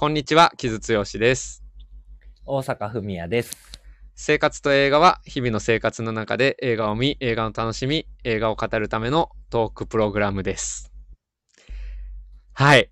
[0.00, 1.62] こんにちは、木津剛です。
[2.46, 3.54] 大阪文也です。
[4.14, 10.90] 生活と映画は日々の生活の中で映画を見、映画を楽しみ、映画を語るためのトークプログラムです。
[12.54, 12.90] はい。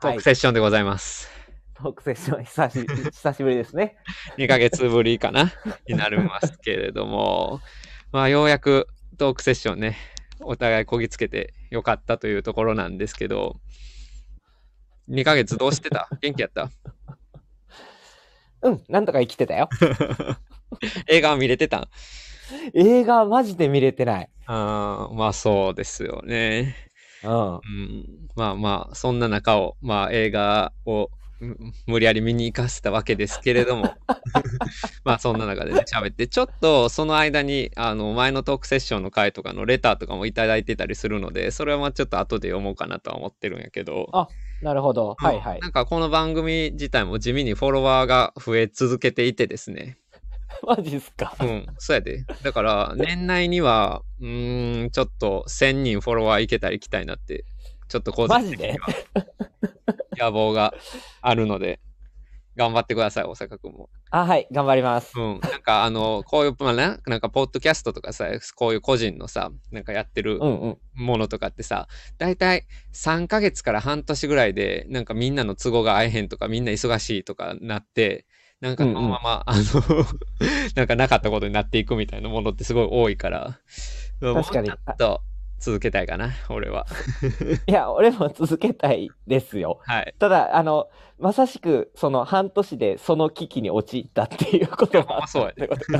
[0.00, 1.28] トークセッションでございます。
[1.74, 3.98] トークセッション久し 久しぶりですね。
[4.38, 5.52] 2ヶ月ぶりかな？
[5.86, 7.60] になりますけれども、
[8.10, 8.86] まあようやく
[9.18, 9.98] トークセッションね、
[10.40, 13.60] お互いこぎつけてよかったというところなんですけど、
[15.10, 16.08] 2ヶ月どうしてた？
[16.20, 16.70] 元気やった？
[18.62, 19.68] うん、なんとか生きてたよ。
[21.08, 21.88] 映画は見れてたん？
[22.74, 24.30] 映画マジで見れてない。
[24.46, 26.76] あーまあそうですよね。
[27.24, 27.54] うん。
[27.54, 27.60] うん、
[28.36, 33.94] まあまあ、そんな中を、まあ映画をうん無理やり見に行かせたわけですけれども、
[35.04, 44.28] まあそんな中でね、喋って、ちょっとその間に、あの、前のトークセッションの回とかのレターとかもいただいてたりするので、それはまあちょっと後で読もうかなとは思ってるんやけど、あ
[44.62, 45.16] なるほど。
[45.20, 45.68] うんはいはいな。
[45.68, 49.98] んかこの番組自体も地味にフォロワーが増え続けていてですね、
[50.66, 51.34] マジっすか？
[51.40, 52.24] うん、そうやで。
[52.42, 57.44] だから、 年内には、うーん、ちょっと1000人フォロワーいけたら行きたいなって、
[57.88, 58.86] ちょっと個人的には
[60.16, 60.74] 野望が
[61.22, 61.80] あるので、
[62.60, 63.88] 頑張ってください、大阪君も。
[64.10, 65.18] あ、はい、頑張ります。
[65.18, 65.40] うん。
[65.40, 70.78] なんか、あの、こういう、まあな、なんか、ポッドキャストとかさ、こういう個人のさ、なんかやってるうんうん。
[70.94, 78.26] ものとかってさ、だいたい3ヶ月から半年ぐらいで、なんかみんなの都合が合えへんとか、みんな忙しいとかなって、
[78.60, 79.62] なんかこのまま、あの、
[80.76, 83.58] なんかなかったことになっていくみたいなものってすごい多いから、
[84.20, 85.22] 確かにもうちょっと
[85.60, 86.86] 続けたいかな、俺は。
[87.68, 89.78] いや、俺も続けたいですよ。
[89.82, 90.14] はい。
[90.18, 95.92] ただ、あの、まさしく、その半年でその危機に陥ったっていうことがいやほんまそうやでってこと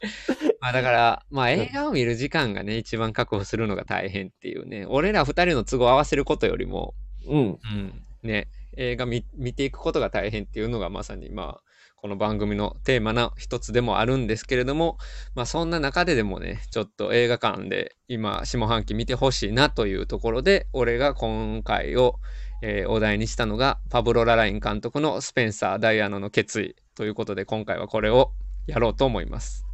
[0.60, 6.94] まあだから、まあ映画を見る時間がね、一番確保するのが大変っていうね、俺ら二人の都合を合わせることよりも、
[7.26, 7.38] うん。
[7.38, 7.42] う
[7.76, 11.69] ん、ね、映画見見ていくことが大変っていうのがまさにまあ、
[12.00, 14.96] この番組のテーマの一つでもあるんですけれども、
[15.34, 22.14] まあそんな中ででもね、ちょっと映画館で今下半期見てほしいなというところで、俺が今回を、
[22.62, 28.32] えーお題にしたのが、パブロ・ラライン監督のスペンサー・ダイアナの決意ということで、今回はこれを
[28.66, 29.66] やろうと思います。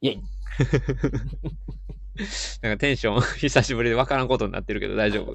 [0.00, 0.20] イェイ。
[2.62, 5.32] なんかテンション 久しぶりでわからんことになってるけど 大丈夫？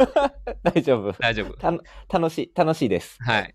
[0.63, 1.11] 大丈夫。
[1.19, 1.71] 大丈夫た
[2.19, 3.19] 楽しい、楽しいです。
[3.21, 3.53] はい。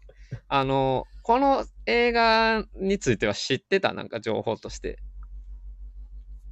[0.49, 3.93] あの、この映画については知ってた？
[3.93, 4.99] なんか情報として。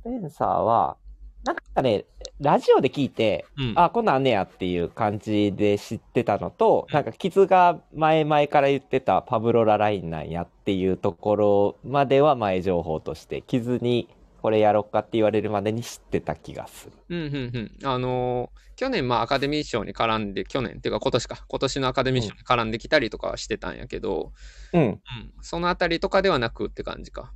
[0.03, 0.97] スペンサーは、
[1.44, 2.05] なんかね、
[2.39, 3.72] ラジオで聞いて、うん。
[3.75, 14.09] あ、こんなんあんねやっていう感じで知ってたのと、なんか、キズが前々から言ってたパブロ・ララインなんやっていうところまでは前情報として、キズに
[14.41, 16.93] これやろっかって言われるまでに知ってた気がする。
[17.09, 17.87] うん、うん、うん。
[17.87, 24.32] あのー去年、まあ、アカデミー賞に絡んで、去年っていうか今年か、今年のアカデミー賞に絡んできたりとかはしてたんやけど、
[24.72, 24.82] うん。
[24.82, 25.00] うん。
[25.41, 27.32] そのあたりとかではなくって感じか。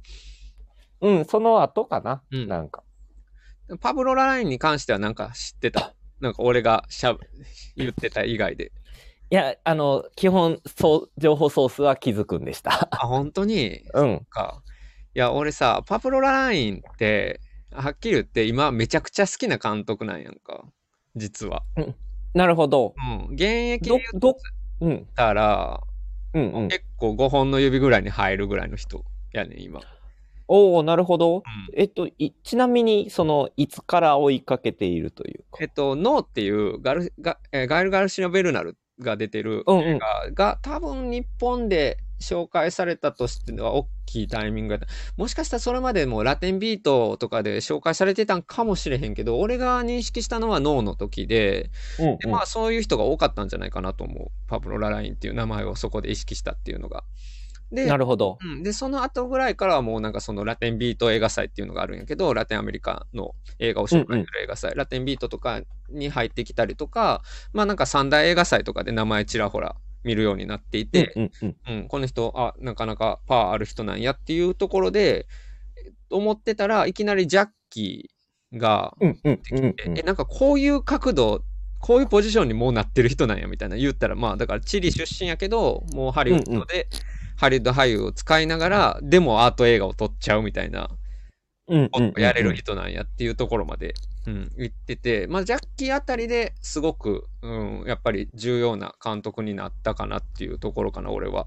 [1.00, 2.22] うん、その後かな。
[2.30, 2.84] うんなんか。
[3.80, 5.96] パブロ・ララインに関してはなんか知ってた？
[6.20, 7.16] なんか俺がしゃ
[7.74, 8.70] 言ってた以外で。
[9.30, 12.88] いや、あの、基本、そう、情報ソースはキズくんでした。
[12.92, 13.82] あ、本当に？
[13.94, 14.26] うん。
[14.30, 14.62] か。
[15.14, 17.40] いや、俺さ、パブロ・ララインって、
[17.70, 20.64] はっきり言って今めちゃくちゃ好きな監督なんやんか。
[21.16, 21.62] 実は。
[22.32, 22.94] なるほど。
[23.28, 23.34] うん。
[23.34, 24.04] 現役どで、
[24.80, 25.80] 言ったら、
[26.32, 26.68] うん、うん。
[26.68, 29.80] 結構5本の指ぐらいに入るぐらいの人やねん、今。
[30.48, 31.36] おおなるほど。
[31.36, 31.42] うん
[31.74, 35.58] えっと、いちなみに、その、いつから追いかけているというか？
[35.60, 44.86] えっと、ノーっていうガルガ、えーガイル・ガルシノ・ベルナルが出てるうんうん映画が、多分日本で紹介されたとしては大きいタイミングだった。
[45.16, 54.30] もしかしたらそれまでもラテンビートとかで紹介されてたんかもしれへんけど、俺が認識したのはノーの時で、うん、でまあそういう人が多かったんじゃないかなと思う。
[54.46, 57.04] パブロ・ララインっていう名前をそこで意識したっていうのが。
[57.72, 58.38] で、なるほど。
[58.42, 67.22] うん、で、その後ぐらいからはもうなんかそのラテンビート映画祭っていうのがあるんやけど、ラテンアメリカの映画を紹介する映画祭、ラテンビートとかに入ってきたりとか、
[67.54, 75.26] まあなんか三大映画祭とかで名前ちらほら見るようになっていて、うん、うん、うん、この人、あ、なかなかパワーある人なんやっていうところで、
[75.76, 79.75] え思ってたらいきなりジャッキーが、うん、うん、うん、うん。
[79.99, 81.44] え、なんかこういう角度、
[81.81, 86.88] こういうポジションにもうなってる人なんやみたいな言ったら、まあだからチリ出身やけど、もうハリウッドで、
[87.37, 90.90] ハリウッド俳優を使いながら、でもアート映画を撮っちゃうみたいな
[92.16, 93.94] やれるうん人なんやっていうところまで、
[94.26, 101.46] うん、言ってて、まあジャッキーあたりですごく、うん、やっぱり重要な監督になったかなっていうところかな、俺は。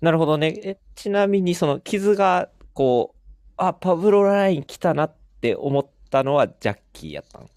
[0.00, 0.58] なるほどね。
[0.64, 3.18] えちなみに、その、傷が、こう、
[3.56, 7.50] あ、パブロライン来たなって思ったのはジャッキーやったん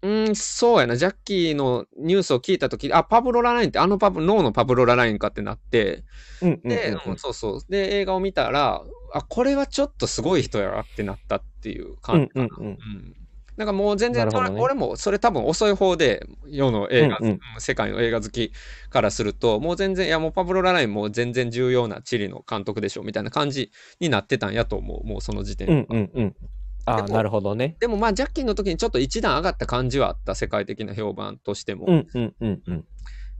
[0.00, 0.96] うん、そうやな。
[0.96, 6.04] ジャッキーのニュースを聞いたとき、あ、パブロ・ララインってあのパブ、脳のパブロ・ララインかってなって、
[6.40, 7.60] うんうんで、うんうんそうそう。
[7.68, 12.44] で、映画を見たら、あ、これはちょっとすごい人やなってなったっていう感じかな。
[12.44, 13.14] うんうんうんうん
[13.58, 18.52] なんかもう全然、ね俺もそれ多分遅い方で、世の映画、うんうん世界の映画好き
[18.88, 25.72] からすると、もう全然、いやもうパブロ・ララインもう全然重要なチリの監督でしょ、みたいな感じになってたんやと思う、もうその時点で。
[25.72, 26.36] うんうんうん。
[26.84, 27.76] あなるほどね。
[27.80, 31.86] でもまあ、ジャッキーの時にちょっと一段上がった感じはあった、世界的な評判としても。
[31.88, 32.84] うんうんうんうん。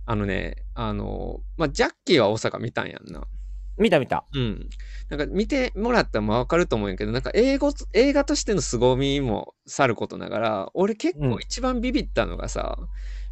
[0.05, 3.23] あのね、あの、まあ、ジャッキーは大阪見たんやんな。
[3.79, 4.25] 見た見た。
[4.35, 4.69] うん。
[5.09, 12.77] なんか見てもらったらわかると思うんやけど、なんか英語、映画としての凄みもさることながら、俺結うん構一番ビビったのがさ、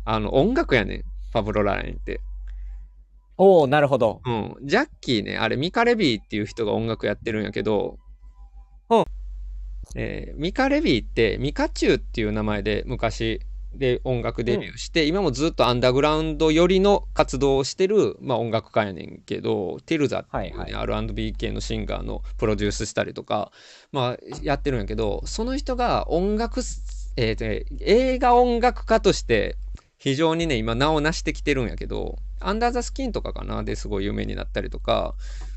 [0.05, 2.21] あの音楽やねん、パブロ・ララインって。
[3.39, 4.21] おおなるほど。
[4.25, 4.57] うん。
[4.63, 7.99] ジャッキーね、あれミカ・レビーっていう人が音楽やってるんやけど、
[8.89, 9.05] うん
[9.97, 13.41] えーミカ・レビーってミカチュウっていう名前で昔
[13.79, 23.53] で音楽デビューして、今もずっとアンダーグラウンド寄りの活動をしてる、まあ、音楽家やねんけど、ティルザっていう、ねはい R&B 系のシンガーのプロデュースしたりとか、
[23.93, 29.57] まあ、やってるんやけど、その人が音楽す、えーとね映画音楽家として
[29.99, 35.15] 非常にね、今名を成してきてるんやけど、アンダーザスキンとかかなですごい有名になったりとか、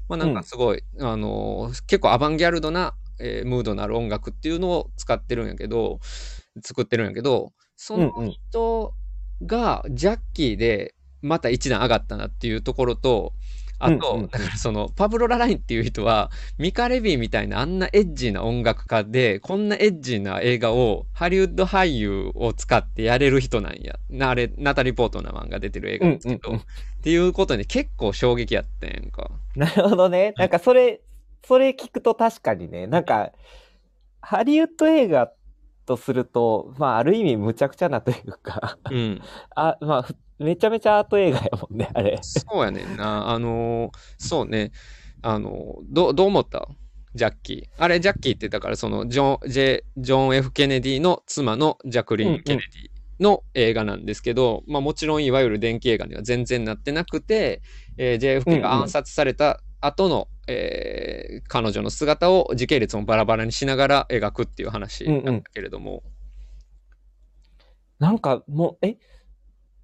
[0.07, 6.00] まあなんかすごい、あのー結構アバンギャルドな、えームードのある音楽っていうのを使ってるんやけど、
[6.63, 7.51] 作ってるんやけど、
[7.81, 8.94] その人
[9.46, 13.31] がジャッキーでまた一段上がったなっていうところと、
[13.80, 23.98] あと、うんうんうんだからそのパブロ・ララインっていう人は、ミカ・レビーみたいなあんなエッジーな音楽家で、こんなエッジーな映画をハリウッド俳優を使ってやれる人なんや。
[24.10, 26.66] なあれ、ナタリー・ポートナマンが出てる映画ですけど、うんうんうん
[27.00, 29.32] っていうことに結構衝撃やったんか。
[29.56, 30.34] なるほどね。
[30.36, 31.00] なんかそれ、
[31.46, 33.32] それ聞くと確かにね、なんか、
[34.20, 35.32] ハリウッド映画
[35.89, 39.21] とすると、まあある意味むちゃくちゃなというか、うん。
[39.56, 42.19] あ、まあふめちゃめちゃアート映画やもんね、あれ。
[42.21, 43.30] そうやねんな。
[43.30, 44.71] あのーそうね。
[45.21, 46.68] あのーどう、どう思った？
[47.15, 47.83] ジャッキー。
[47.83, 57.62] あれ、ジャッキーってだから、その、ジョン、ジェ、ジョン・ F・ ケネディの妻のジャクリーン・うんうんケネディの映画なんですけど、まあもちろん、いわゆる電気映画には全然なってなくて、
[57.97, 66.04] えー JFK がうんうん暗殺された後の、えー彼女の姿を時系列もバラバラにしながら描くっていう話なんだけれども、
[67.98, 68.98] なんかもう、え、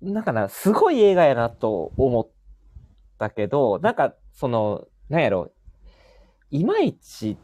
[0.02, 2.30] なんかな、すごい映画やなと思っ
[3.18, 5.52] たけど、なんか、その、なんやろ、
[6.52, 7.38] いまいち、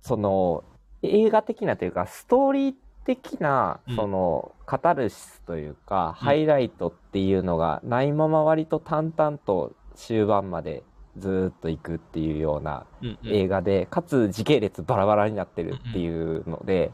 [0.00, 0.64] その、
[1.02, 6.12] 映画的なというか、ストーリー的なうん、その、カタルシスというか、うん。
[6.26, 10.84] ハイライトっていうのがないまま割と淡々と終盤まで
[11.18, 16.92] ずーっと行くっていうようなうんうん映画で、かつ時系列バラバラになってるっていうので、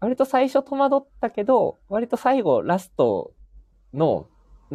[0.00, 3.32] 割と最初戸惑ったけど、割と最後ラスト
[3.92, 4.26] の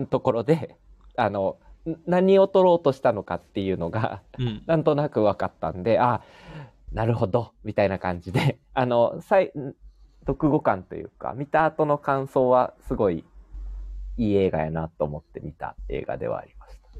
[0.09, 0.75] ところで、
[1.15, 1.57] あの、
[1.87, 6.21] ん何を取ろうとしたのかっていうのが、うんなんとなく分かったんで、あ、
[6.91, 9.73] なるほど、みたいな感じで、あの、最、ん
[10.25, 13.25] 読後感というか、見た後の感想はすごい
[14.17, 16.52] いい映画やなと思って見た映画ではあり。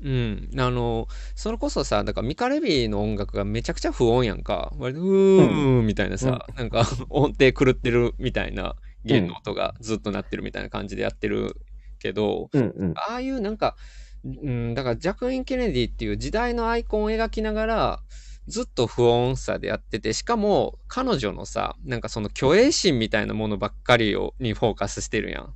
[0.04, 4.74] うん、あの、それこそさ、だからミカ・レビーの音楽がめちゃくちゃ不音やんか。
[4.78, 11.56] 割とうーんみたいなさ、なんか 音程狂ってるみたいな弦の音がずっと鳴ってるみたいな感じでやってる
[12.00, 12.94] けど、うんうん。
[12.96, 13.78] ああいうなんか、
[14.26, 18.00] うん、だからジャクリン・ケネディっていう時代のアイコンを描きながら、
[18.48, 25.54] ずっと不穏さでやってて、しかも彼女のさ、なんかその虚栄心みたいなものばっかりをにフォーカスしてるやん。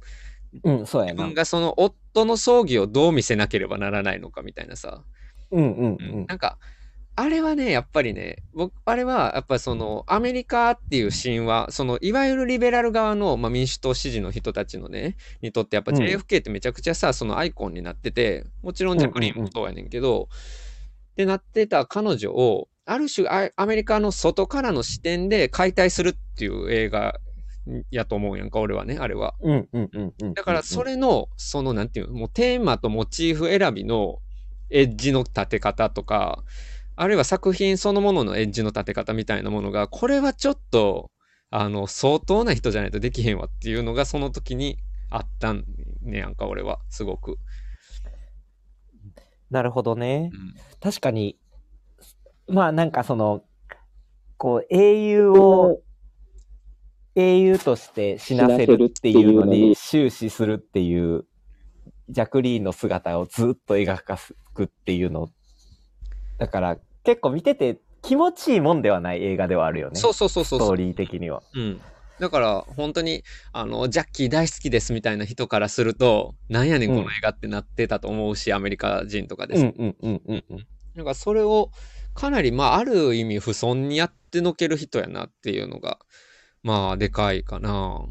[0.64, 1.34] うん、そうやな自分。
[1.34, 5.04] がその夫の葬儀をどう見せなければならないのかみたいなさ。
[5.52, 6.26] うんうんううんん。
[6.28, 6.58] なんか、
[7.20, 27.20] あれはね、やっぱりね、僕、あれは、やっぱその、アメリカっていう神話、その、いわゆるリベラル側の、まあ、民主党支持の人たちのね、にとって、やっぱうん JFK ってめちゃくちゃさ、そのアイコンになってて、もちろんジャクリーンもそうやねんけど、ってなってた彼女を、ある種ア、アメリカの外からの視点で解体するっていう映画
[27.92, 29.36] やと思うやんか、俺はね、あれは。
[29.42, 30.34] うんうんうんうん。
[30.34, 34.20] だからそれの、そのなんていうの、もうテーマとモチーフ選びの
[34.70, 36.44] エッジの立て方とか、
[36.96, 41.12] あるいは作品そのもののエッジの立て方みたいなものが、これはちょっと、
[41.50, 44.78] あの、相当な人じゃないとできへんわっていうのがその時に
[45.10, 45.64] あったん
[46.02, 47.38] ねやんか、俺は、すごく。
[49.50, 50.36] なるほどねう。
[50.36, 51.38] ん確かに、
[52.48, 53.44] まあなんかその、
[54.38, 55.82] こう、英雄を、
[57.20, 61.26] 英雄として死なせるっていうのに終始するっていう、
[62.10, 65.30] ジャクリーンの姿をずっと描かすっていうの。
[66.38, 70.00] だから結構見てて気持ちいいもんではない映画ではあるよね。
[70.00, 70.60] そうそうそうそう。
[70.60, 71.42] ストーリー的には。
[71.56, 71.82] うん。
[72.20, 80.68] だから本当にあのジャッキー大好きですみたいな人からするとなんやねんこの映画ってなってたと思うし、アメリカ人とかです、うんうんうんうんうん。
[80.94, 81.72] なんかそれを
[82.14, 86.00] かなりまあある意味不損にやってのける人やなっていうのが
[86.68, 88.02] まあでかいかな。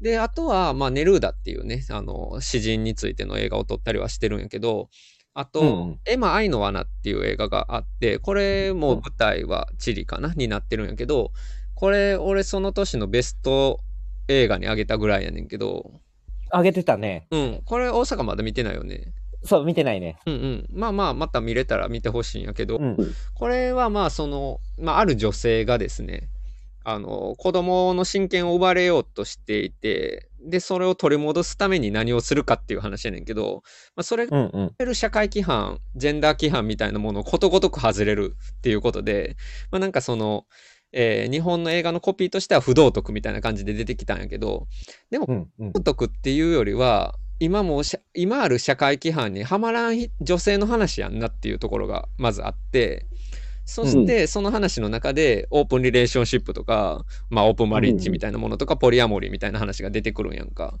[0.00, 4.88] で、あとはまあネルーダっていうね、あの詩人についての映画を撮ったりはしてるんやけど、
[5.34, 11.32] あと、うんうんエマ・アイの罠っていう映画があって、これも舞台はチリかな、になってるんやけど、
[11.74, 13.80] これ俺その年のベスト
[14.28, 15.90] 映画にあげたぐらいやねんけど、
[16.50, 17.26] あげてたね。
[17.30, 19.12] うん、これ大阪まだ見てないよね。
[19.44, 20.18] そう、見てないね。
[20.24, 20.66] うんうん。
[20.72, 22.96] まあまあ、また見れたら見てほしいんやけど、うん。
[23.34, 26.30] これはまあその、まあ、ある女性がですね
[26.88, 33.64] あの子供の親権を奪われようとしていてでそれを取り戻すために何をするかっていう話やねんけど、
[33.96, 34.86] まあ、それがうんうん。
[34.86, 39.36] る社会規範ジェンダー規範みたいなものをことごとく外れるっていうことで、
[39.72, 40.44] まあ、なんかその、
[40.92, 44.68] えー日本の映画のコピーとしては不道徳みたいな感じで出てきたんやけど
[45.10, 45.80] でもうんうん道。
[45.80, 47.82] 徳っていうよりは今も
[48.14, 53.06] 今ある社会規範にはまらんひ女性の話やんなっていうところがまずあって
[53.66, 60.78] そしてその話の中でオープンリレーションシップとか、まあ、オープンマリッジみたいなものとか、ポリアモリーみたいな話が出てくるんやんか。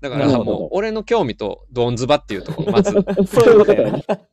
[0.00, 2.92] だからもう俺の興味とドンズバっていうところ まず。
[2.92, 4.28] そういうこと。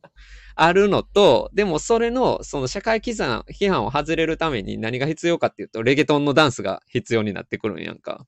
[0.56, 8.26] あるのとでもそれのその社会規範批判を外れるために何が必要かっていうとレゲトンのダンスが必要になってくるんやんか。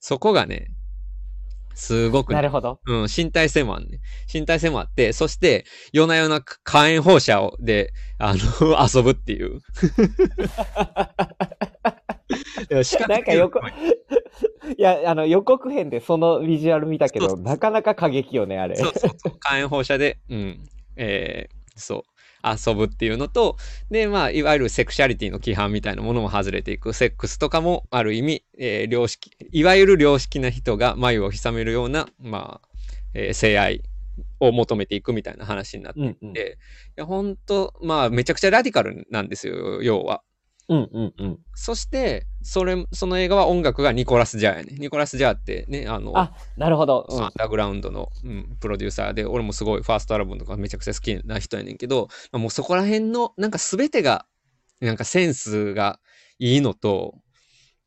[0.00, 0.70] そこがね
[1.74, 2.80] すごくねなるほど。
[2.86, 4.00] うん、身体性もあんね。
[4.32, 8.40] 身体性もあって、そして、夜な夜な火炎放射をで、あの、
[8.94, 9.60] 遊ぶっていう。
[13.08, 13.60] なんかよく、
[14.78, 18.76] いや、あの、予告編でそのビジュアル見たけど、なかなか過激よね、あれ。
[18.76, 19.36] そうそうそう。
[19.40, 20.64] 火炎放射で、うん、
[20.96, 22.02] えーそう。
[22.44, 23.56] 遊ぶっていうのと、
[23.90, 26.92] で、まあ、いわゆるセクシャリティの規範みたいなものも外れていく。
[26.92, 32.68] セックスとかもある意味、えー良識、いわゆる良識な人が眉をひめるような、まあ、
[33.14, 33.82] えー性愛
[34.38, 36.32] を求めていくみたいな話になってうんうん。
[36.32, 36.58] で、
[36.96, 40.22] いや本当まあめちゃくちゃラディカルなんですよ、要は。
[40.70, 41.38] うんうんうん。
[41.56, 44.76] そして、それ、その映画は音楽がニコラス・ジャーやね。
[44.78, 47.08] ニコラス・ジャーってね、あの、あ、なるほど。
[47.10, 54.26] アンダーグラウンドの、うん、プロデューサーで、俺もすごいファーストアルバムとかめちゃくちゃ好きな人やねんけど、まあもうそこら辺の、なんか全てが、
[54.80, 55.98] なんかセンスが
[56.38, 57.16] いいのと、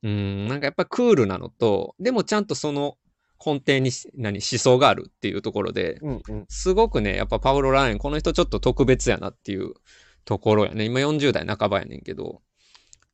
[0.03, 2.97] うん、なんかやっぱクールなのと、でもちゃんとその
[3.43, 6.45] 根底にし何思想があるっていうところで、うんうん。
[6.49, 9.73] すごくね、やっぱパウロ・ライン、この人ちょっと特別やなっていう
[10.25, 10.85] ところやね。
[10.85, 12.42] 今40代半ばやねんけど、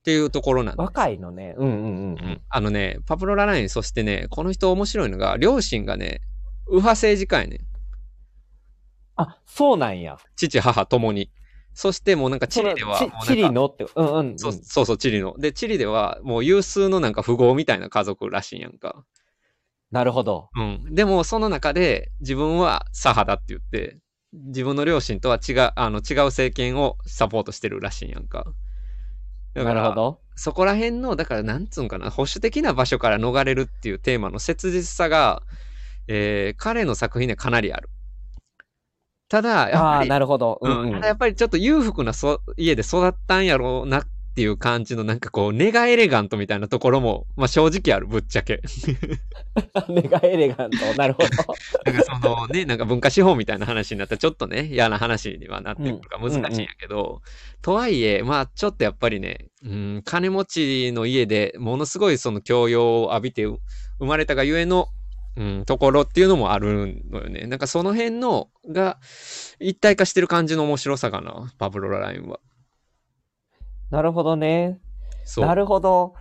[0.09, 0.81] っていうところなんです。
[0.81, 1.53] 若いのね。
[1.57, 2.09] うんうんうん。
[2.11, 6.21] うんあのね、パブロ・ラライン、そしてね、この人面白いのが、両親がね、
[6.65, 7.59] 右派政治家やねん。
[9.17, 10.17] あ、そうなんや。
[10.35, 11.31] 父、母ともに。
[11.75, 14.39] そしてもうなんかチリではチチリのって、うんうんうん。
[14.39, 15.35] そうそうそう、チリの。
[15.37, 19.05] で、チリではもう有数のなんか富豪みたいな家族らしいんやんか。
[19.91, 20.49] なるほど。
[20.55, 20.95] うん。
[20.95, 23.99] でも、その中で自分は左派だって言って、
[24.33, 28.45] 自分の両親とは違う、あの、違う政権をサポートしてるらしいんやんか。
[29.59, 30.21] だからなるほど。
[30.35, 35.43] そこら辺の、だからなんつうんかな、保守的な場所から逃れるっていうテーマの切実さが、
[36.07, 37.89] えー彼の作品にはかなりある。
[39.27, 40.59] ただ、やっぱり、なるほど。
[40.61, 41.07] うんうんうんただ。
[41.07, 48.61] やっぱりちょっと裕福なそ家で育ったんやろうなっていう感じの、なんかこう、ネガエレガントみたいなところも、まあ正直ある、ぶっちゃけ。
[49.89, 50.77] ネガエレガント。
[50.95, 51.29] なるほど。
[51.91, 57.21] なんかそのね、なんか文化資本みたいな話になったらちょっとね、嫌な話にはなってくるから難しいんやけど、
[57.61, 63.59] とはいえ、まあちょっとやっぱりね、うん、金持ちの家でものすごいその教養を浴びて生
[63.99, 64.87] まれたがゆえの、
[65.35, 67.47] うん、ところっていうのもあるのよね。
[67.47, 68.99] なんかその辺のが
[69.59, 72.39] 一体化してる感じの面白さかな、パブロ・ララインは。
[73.89, 74.79] なるほどね。
[75.37, 76.13] なるほど。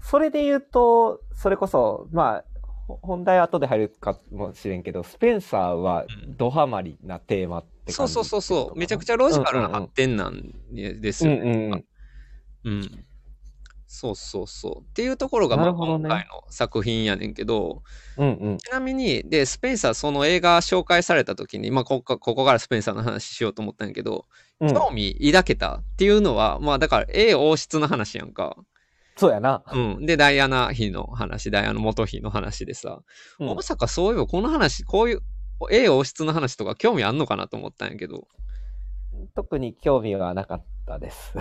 [0.00, 2.44] そそれで言うと、それこそ、まあ、
[2.86, 8.78] ほ本題は後で入るかもしれんけど、スペンサーはうんドハマりなテーマって感じそうそうそうそう。
[8.78, 11.40] めちゃくちゃゃロジカルな発展なんですよね。
[11.42, 11.84] うんうんうん。
[12.64, 13.04] うん。
[13.92, 14.80] そうそうそう。
[14.80, 17.82] っていうところが、まあ、今回の作品やねんけど、
[18.16, 18.56] うんうん。
[18.56, 24.24] ちなみに、で、スペンサー、その映画紹介された時に、まあここ、ここからスペンサーの話しようと思ったんやけど、
[24.60, 28.56] うん、興味抱けたっていうのは、まあだから、A 王室の話やんか。
[29.16, 29.62] そうやな。
[29.70, 30.06] うん。
[30.06, 33.02] で、ダイアナ妃の話、ダイアナ元妃の話でさ、
[33.40, 35.20] うんまさかそういえばこの話、こういう、
[35.70, 38.26] A 王室の話とか興味あんのかなと思ったんやけど、
[39.34, 41.34] 特に興味はなかったです。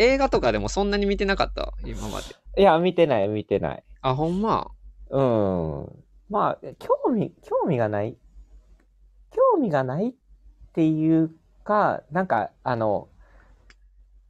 [0.00, 2.24] 映画とかでもそんなに見てなかった、今まで。
[2.56, 3.84] いや、見てない、見てない。
[4.00, 4.70] あ、ほんま？
[5.10, 6.04] うん。
[6.30, 8.16] まあ、興味、興味がない？
[9.30, 10.12] 興味がないっ
[10.72, 11.30] ていう
[11.64, 13.08] か、なんか、あの、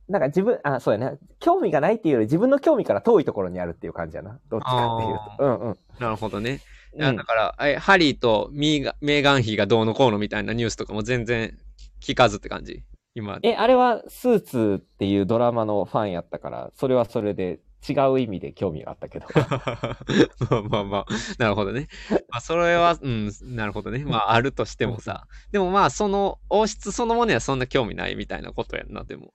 [0.08, 1.18] なんか自分、あ、そうやね。
[1.38, 4.40] 興味がないっていうより自分の興味から遠いところにあるっていう感じやな。
[4.50, 5.44] どっちかっていうと。
[5.44, 5.78] うんうん。
[6.00, 6.60] なるほどね。
[6.98, 11.56] だから、えハリーとミーガメーガン妃がどうのこうのみたいなニュースとかも全然
[12.00, 12.82] 聞かずって感じ？
[13.20, 13.38] 今。
[13.42, 19.26] え、あれはスーツっていうドラマのファンやったから、それはそれで違う意味で興味があったけど。
[20.50, 21.06] まあまあまあ、
[21.38, 21.88] なるほどね。
[22.28, 24.04] まあ、それは、うん、なるほどね。
[24.04, 25.26] まあ、あるとしてもさ。
[25.50, 29.32] でもまあ、その、王室そのものにはそんな興味ないみたいなことやんな、でも。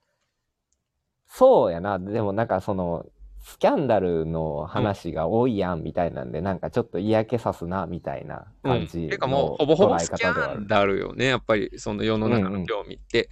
[1.27, 1.98] そうやな。
[1.98, 3.06] でもなんかその、
[3.42, 9.04] スキャンダルの話が多いやんみたいなんで、なんかちょっと嫌気さすなみたいな感じうん。
[9.06, 10.68] のてかもう、ほぼほぼスキャン。
[10.68, 11.25] ダルよね。
[11.27, 13.30] やっぱり、その世の中の興味って。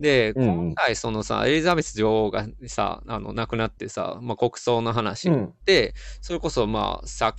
[0.00, 5.54] で、今回、そのさ、エリザベス女王がさ、あの、亡くなってさ、まあ、国葬の話うん。
[5.64, 7.34] で、それこそまあ、サッ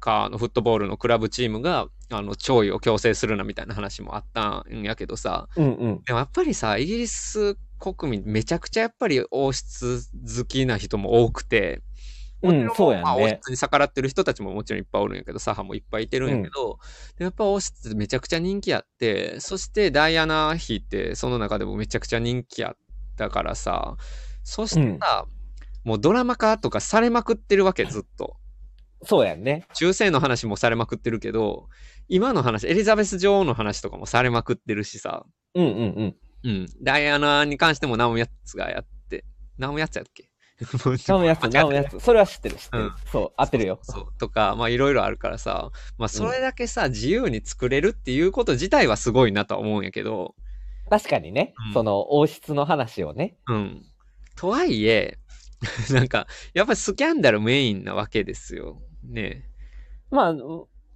[0.00, 6.02] カーのフットボールのクラブチームが、あの、弔意を強制するなみたいな話もあったんやけどさ、うんうん。
[6.04, 10.02] でもやっぱりさ、イギリス国民めちゃくちゃやっぱり王室
[10.38, 11.82] 好きな人も多くて、
[12.42, 13.24] うん、そうやまあ、んね。
[13.24, 16.78] 王室に逆らってる人たちももちろんいっぱいおるんやけど、左派もいっぱいいてるんやけど、
[17.18, 22.76] でやっぱ王室めちゃくちゃ人気あって、そしてダイアナ妃ってその中でもめちゃくちゃ人気あっ
[23.16, 23.96] たからさ、
[24.42, 25.26] そしてさ、
[25.84, 28.36] もうドラマ化とかされまくってるわけ、ずっと。
[29.02, 29.66] そうやんね。
[29.74, 31.68] 中世の話もされまくってるけど、
[32.08, 36.16] 今の話、エリザベス女王の話とかもされまくってるしさ、うんうんうん。
[36.44, 36.66] うん。
[36.82, 39.24] ダイアナに関してもナオミヤッツがやって、
[39.58, 40.29] ナオミヤッツやっけ
[41.08, 41.98] ナオやつ、ナオやつ。
[42.00, 42.82] それは知ってる、知ってる。
[42.84, 43.78] うんそう、合ってるよ。
[43.82, 44.18] そう。
[44.18, 50.34] とか、まあいろいろあるからさ、まあそれだけさ、自由に作れるっていうこと自体はすごいなとは思うんやけど、
[50.90, 53.36] 確かにね、うんその王室の話をね。
[53.46, 53.86] うん。
[54.36, 55.18] とはいえ、
[55.92, 58.82] なんか、やっぱりスキャンダルメインなわけですよ。
[59.04, 59.46] ね
[60.10, 60.34] まあ、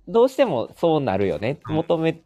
[0.09, 1.61] どうしてもそうなるよね。
[1.68, 2.23] うん求め、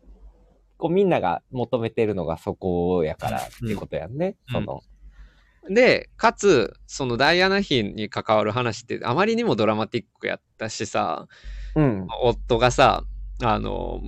[0.78, 4.36] こうみんなが求めてるのがそこやからってことやんね。
[4.48, 4.80] うんその、
[5.68, 11.26] で、かつ、そのダイアナ妃に関わる話ってあまりにもドラマティックやったしさ、
[11.74, 12.06] うん。
[12.22, 13.04] 夫がさ、
[13.42, 14.00] あの、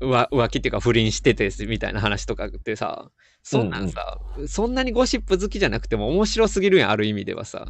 [0.00, 3.10] 浮浮気っていうか不倫しててみたいな話とかってさ、
[3.42, 7.66] そんなんさ、そんなにゴシップ好きじゃなくても面白すぎるやん、ある意味ではさ。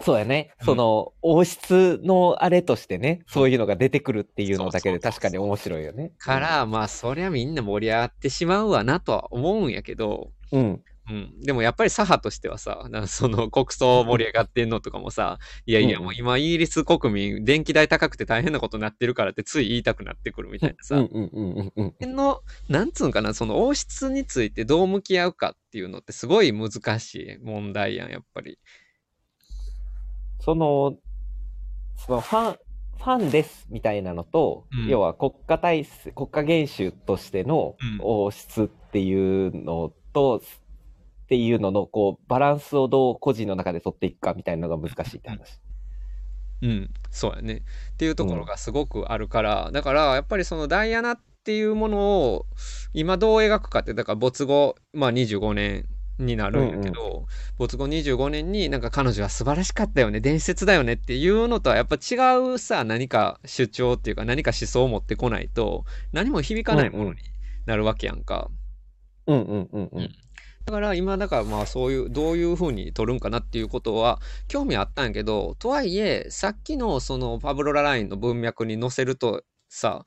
[0.00, 0.52] そうやね。
[0.60, 6.12] うんその、王室のあれとしてね、そういうのが出てくるっていうのだけで確かに面白いよね。
[6.18, 10.82] から、まあ、そりゃみんな盛り上がってしまうわなとは思うんやけど、うん。
[11.10, 11.40] うん。
[11.40, 22.16] でもやっぱり左派としてはさ、なんかその 国葬盛り上がってんのとかもさ、いやいやうんもう今イギリス国民電気代高くて大変なことになってるからってつい言いたくなってくるみたいなさ、うんうんうんうんうん。
[22.16, 28.58] の、なんつうんかな、その王室についてどう向き合うかっていうのってすごい難しい問題やん、やっぱり。
[30.40, 30.96] その、
[31.96, 32.58] そのファン、
[32.98, 40.42] ファンですみたいなのと、うん要は国家体制、国家元首としてのうん王室っていうのと、
[41.24, 45.58] っていうのの、こう、バランスをどう個人の中で取っていくかみたいなのが難しいって話。
[46.62, 47.62] うん、そうやね。
[47.92, 52.46] っていうところがすごくあるから、だからやっぱりそのダイアナっていうものを
[52.94, 55.86] 今どう描くかって、だから没後、まあ25年
[56.18, 57.26] になるんやけど、
[57.58, 62.16] 没後25年になんか彼女は素晴らしかったよね、伝説だよねっていうのとはやっぱ違
[62.54, 67.20] うさ、何か主張っていうか何か思想を持ってこないと何も響かないものに
[67.66, 68.48] なるわけやんか。
[69.26, 70.10] うんうんうんうん。
[70.66, 80.04] だから今だからまあそういうどういう風に取るんかなっていうことは興味あったんやけどとはいえさっきのそのパブロ・ララインの文脈に載せるとさ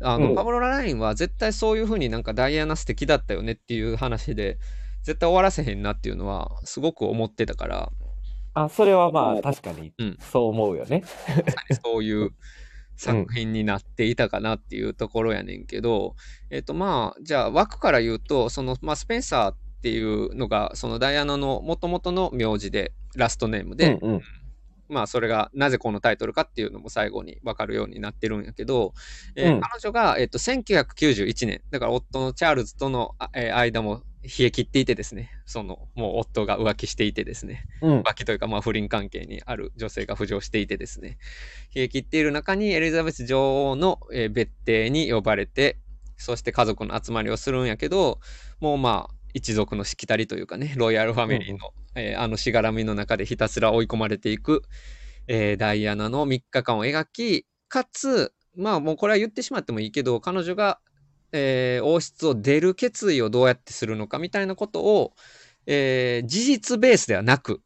[0.00, 0.34] あの、うん。
[0.34, 4.58] パブロ・ララインは絶対そういう風になんかダイアナ素敵だったよねっていう話で
[5.02, 7.90] 絶対終わらせへんなっていうのはすごく思ってたから。
[8.54, 10.18] あ、それはまあ確かにうん。
[10.20, 11.02] そう思うよね。
[11.82, 12.30] そういう
[12.96, 16.16] 作品になっていたかなっていうところやねんけど、
[16.50, 24.22] えっ、とまあじゃあ枠から言うとその、まあ、スペンサーっていうのがそのダイアナのもともとの名字でラストネームで、うんうん。
[24.88, 28.94] まあそれがなぜこのタイトルかっていうのも最後に分かるようになってるんやけど、
[29.34, 38.00] えーうん彼女が、えっと1991年だから夫のチャールズとの、あえー間も冷え切っていてですねそのもう夫が浮気していてですねうん。
[38.00, 41.18] 浮気というか、まあ、不倫関係にある女性が浮上していてですね、
[41.74, 45.78] 冷え切っている中にエリザベス女王の、えー別邸に呼ばれて、
[46.16, 48.20] そして家族の集まりをするんやけど、
[48.60, 54.62] もうまあ、一族のしきたりというかね、ロイヤルファミリーの、えーあのしがらみの中でひたすら追い込まれていく、
[55.28, 60.78] えーダイアナの3日間を描き、かつ、まあもうこれは言ってしまってもいいけど、彼女が、
[61.32, 65.12] えー王室を出る決意をどうやってするのかみたいなことを、
[65.66, 67.60] えー事実ベースではなく、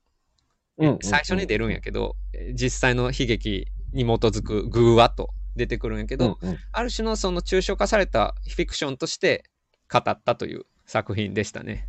[0.76, 0.98] うんうんうん。
[1.02, 6.58] 最初に出るんやけど、えー実際の悲劇に基づく偶話と出てくるんやけど、うんうん。
[6.72, 9.44] ある種のその抽象化されたフィクションとして
[9.88, 11.86] 語ったという作品でしたね。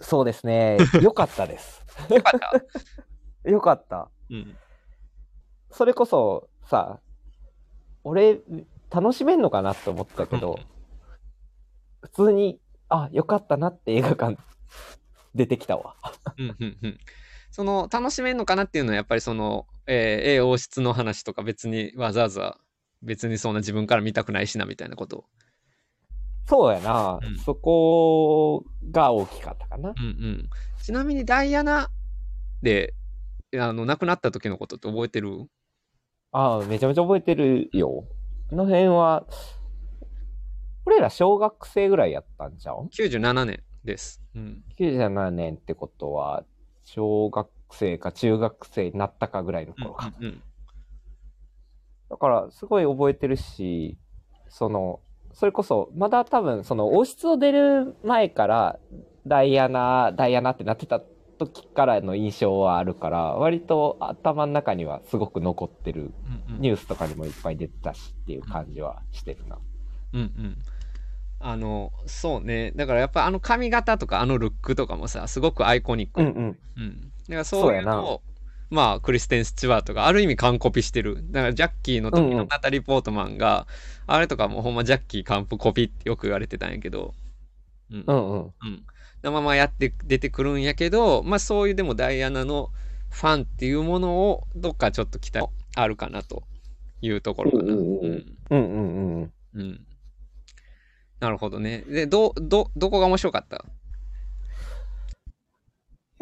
[0.00, 0.76] そうですね。
[1.00, 1.84] よかったです。
[2.10, 2.64] よかった？
[3.50, 4.10] よかった。
[4.28, 4.56] うん。
[5.70, 7.00] それこそさ、
[8.02, 8.40] 俺、
[8.90, 10.58] 楽しめんのかなって思ったけど、
[12.02, 14.36] 普通に、あ、よかったなって映画館
[15.36, 15.94] 出てきたわ。
[16.36, 16.98] うんうんうん。
[17.52, 22.58] その、楽しめんのかなっていうのは、やっぱりその、えー、A 王室の話とか別にわざわざ、
[23.00, 25.24] 別にそんな自分から見たくないしな、みたいなこと。
[26.46, 29.94] そうやな、うんそこが大きかったかな。
[29.96, 30.50] うんうん。
[30.82, 31.90] ちなみにダイアナ
[32.62, 32.94] で、
[33.56, 35.46] あの、亡くなった時のことって覚えてる？
[36.32, 38.06] ああ、めちゃめちゃ覚えてるよ。
[38.48, 39.26] この辺は、
[40.84, 44.22] 俺ら小学生ぐらいやったんじゃん ?97 年です。
[44.34, 44.64] うん。
[44.78, 46.44] ?97 年ってことは、
[46.82, 50.12] 小学生か中学生になったかぐらいのうん頃か。
[50.18, 50.42] うんうん。
[52.10, 53.96] だから、すごい覚えてるし、
[54.48, 55.00] その、
[55.34, 58.78] それこそ、まだ多分、その、王室を出る前から、
[59.26, 61.00] ダイアナ、ダイアナってなってた
[61.38, 66.12] 時からの印象はあるから、割と頭の中にはすごく残ってる。
[66.48, 69.58] うんうんニュースとかにもいっぱい出てたしっていう感じはしてるな。
[70.12, 70.58] うんうん。
[71.40, 72.72] あの、そうね。
[72.76, 76.20] だからやっぱあの髪型とかあのルックとかもさ、すごくアイコニック。
[76.20, 76.58] うんうん。
[76.76, 77.00] うん。
[77.00, 78.22] だからそういうのを、
[78.72, 81.30] まあ、クリステン・スチュワートがある意味完コピしてる。
[81.30, 83.66] だからジャッキーの時うんうんのナタリー・ポートマンが、
[84.06, 87.14] あれとかもほんまジャッキー完コピってよく言われてたんやけど、
[87.90, 88.04] うん。
[88.06, 88.42] うんうん。
[88.44, 88.86] うん。
[89.22, 92.70] のままやって出てくるんやけど、まあそういうでもダイアナの
[93.10, 96.42] ファンっていうものをどっかちょっと期待あるかなと
[97.02, 97.74] いうところかな。
[97.74, 99.32] うんうんうんうんうんうんうん。
[99.54, 99.86] うん。
[101.20, 101.84] なるほどね。
[101.86, 103.64] で、ど、ど、どこが面白かった？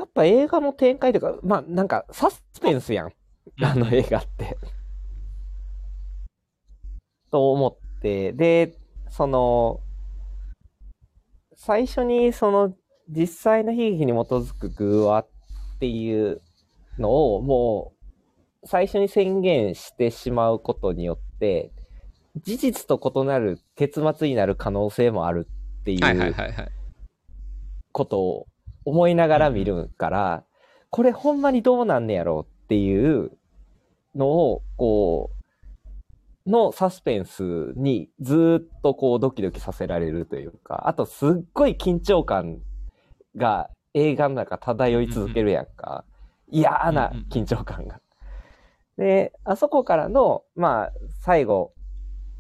[0.01, 3.13] やっぱ映画の展開とか、まあなんかサスペンスやん。
[3.63, 4.57] あの映画って。
[7.31, 8.75] と思って、で、
[9.11, 9.81] その、
[11.55, 12.75] 最初にその
[13.11, 15.27] 実際の悲劇に基づく偶話っ
[15.81, 16.41] ていう
[16.99, 17.93] のをも
[18.63, 21.73] う最初に宣言してしまうことによって、
[22.43, 25.47] 事実と異なる結末になる可能性もある
[25.81, 26.69] っていうはいはいはいはい。
[27.93, 28.47] ことを
[28.85, 30.45] 思いながら見るから、
[30.91, 33.33] これほんまにどうなんねやろうっていう
[34.15, 35.31] のを、こ
[36.47, 42.59] う、のサスペンスにずっとこうドキドキさせられるというか、あとすっごい緊張感
[43.37, 46.05] が映画の中漂い続けるやんか。
[46.53, 48.01] 嫌な緊張感が。
[48.97, 51.73] で、あそこからの、まあ、最後、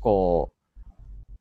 [0.00, 0.60] こう、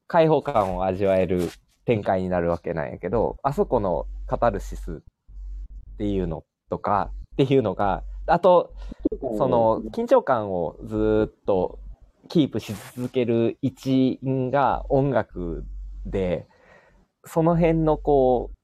[0.07, 1.49] 開放感を味わえる
[1.85, 8.73] 展開になるわけなんやけど、あそこのカタルシスっていうのとか、っていうのが、あと、
[9.37, 11.79] その、緊張感をずーっと
[12.27, 15.65] キープし続ける一因が音楽
[16.05, 16.47] で、
[17.25, 18.55] その辺のこう、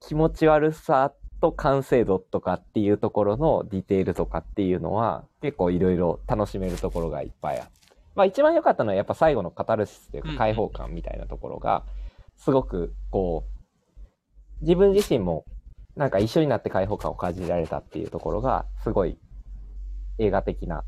[0.00, 1.12] 気持ち悪さ
[1.42, 7.72] と完成度とかっていうところのディテールとかっていうのは結構いろいろ楽しめるところがいっぱいあって。
[8.14, 11.84] まあ一番良かったのはやっぱ最後のカタルシスというか開放感みたいなところが、
[12.36, 13.59] すごくこう、
[14.60, 15.44] 自分自身も
[15.96, 19.18] なんか一緒になって開放感を感じられたっていうところが、すごい
[20.18, 20.84] 映画的な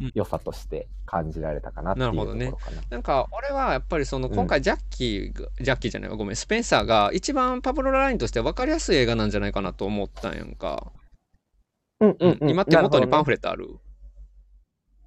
[0.00, 0.12] うん。
[0.14, 2.44] 良さとして感じられたかなっていうところかな。
[2.44, 2.56] なる
[2.90, 10.92] なんか俺はやっぱりそのうん今回ジャッキーが、ジャッキーじゃないわごめんスペンサーが一番パブロ・ララインとして分かりやすい映画なんじゃないかなと思ったんやんか、
[12.00, 12.50] うんうんうん。
[12.50, 13.78] 今手元にパンフレレットある？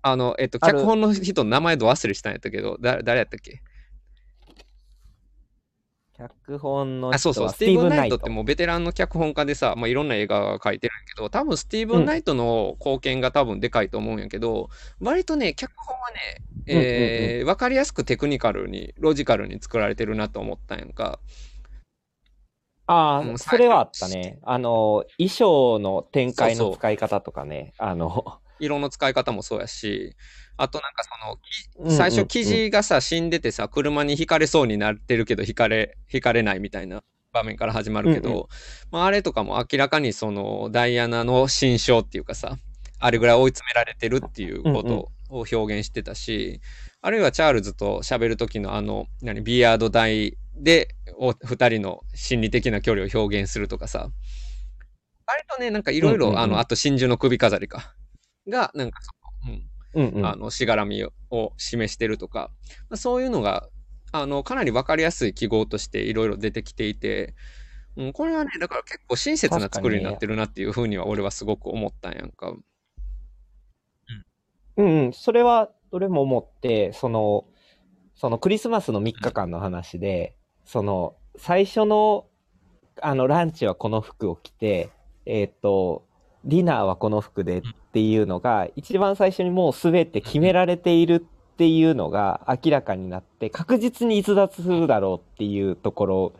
[0.03, 3.61] あのえっと脚本の人の名前ど忘れしたんやったけどだ誰やったっけ？
[6.17, 7.49] 脚本のあそうそう。
[7.49, 14.69] スティーブン・ナイトってもうベテランの脚本家でさ、まあ、いろんな映画書いてるんやけど多分スティーブン・ナイトの貢献が多分でかいと思うんやけど、
[15.01, 21.19] 割とね脚本はね、えー分かりやすくテクニカルにロジカルに作られてるなと思ったんやんか。
[22.87, 24.39] ああ、うんそれはあったね。
[24.43, 26.71] あの、衣装の展開そうそう。
[26.71, 27.73] の使い方とかね。
[27.77, 30.15] あの、色の使い方もそうやし
[30.57, 31.37] あとなんかその
[31.77, 38.43] うんうんうん最初記事がさ死んでてさ車にひかれそうになってるけどひかれひかれないみたいな場面から始まるけど、うんう
[38.91, 42.57] まあ、あれとかも明らかにそのダイアナの心象っていうかさ
[42.99, 46.61] あれぐらい追い詰められてるっていうことを表現してたし、
[47.01, 54.09] あるいはチャールズと喋る時のあの何ビアード台でお二人の心理的な距離を表現するとかさ
[55.27, 56.35] 割とねなんかいろいうんうんうん。
[56.35, 57.93] ろあのあと真珠の首飾りか。
[58.47, 58.99] がなんか
[59.95, 60.25] うんうんうん。
[60.25, 62.51] あのしがらみを示してるとか、
[62.89, 63.67] まあそういうのが
[64.11, 67.33] あのかなり分かりやすい記号としていろいろ出てきていて、
[67.95, 72.49] うん、これはねだから結構親切な作りになってるなっていうふうには俺はすごく思ったんやんか。
[74.77, 75.13] うんうん。
[75.13, 77.45] それは、どれも思って、その、
[78.13, 82.27] そのクリスマスの3日間の話で、その、最初の
[83.01, 84.89] あの、ランチはこの服を着て、
[85.25, 86.05] えっ、と、
[86.45, 96.33] ディナーはこの服でっていうのが、一番最初にもう全て決められているっていうのが明らかになって、確実に逸脱するだろうっていうところ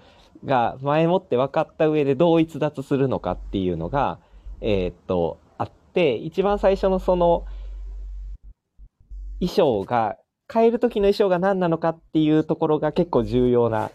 [0.45, 4.19] が前もって分かった上でどう逸脱するのかっていうのが、
[4.61, 7.45] えーっと、あって、一番最初のその、
[9.39, 10.17] 衣装が、
[10.51, 13.89] 変える時の衣装が何なのかっていうところが結構重要な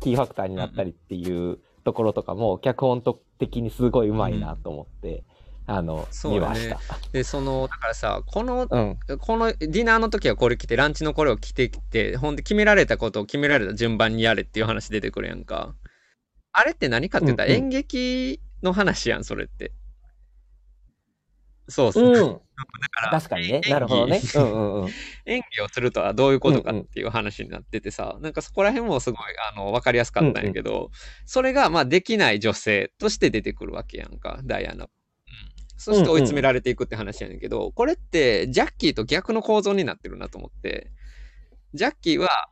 [0.00, 3.02] キーファクターになったりっていうところとかも、脚本
[3.38, 5.24] 的にすごいうまいなと思って、
[5.66, 6.98] あの、そうだね見ました。
[7.12, 8.98] で、その、だからさ、この、うん。
[9.18, 15.74] このディナーの時はこれ着て、ランチのこれを着てきて、ほんで決められたことを決められた順番にやれっていう話出てくるやんか。
[16.52, 19.72] あれって何かって言ったらうんうん演劇の話やん、それって。
[21.68, 22.04] そうそう。
[22.06, 22.14] うん。
[22.14, 22.20] だ
[22.90, 23.60] から確かにね。
[23.68, 24.20] なるほどね。
[24.36, 24.90] うんうんうん。
[25.26, 29.20] 演技をするとはどういうことかっていう話になっててさ、なんかそこら辺もすごい
[29.52, 30.90] あの分かりやすかったんやけど、
[31.26, 34.88] それがまあできない女性として出てくるわけやんか、ダイアナ。
[35.76, 40.90] うん、そして追い詰められていくって話やねんけど、これってジャッキーと逆の構造になってるなと思って、
[41.74, 42.48] ジャッキーは、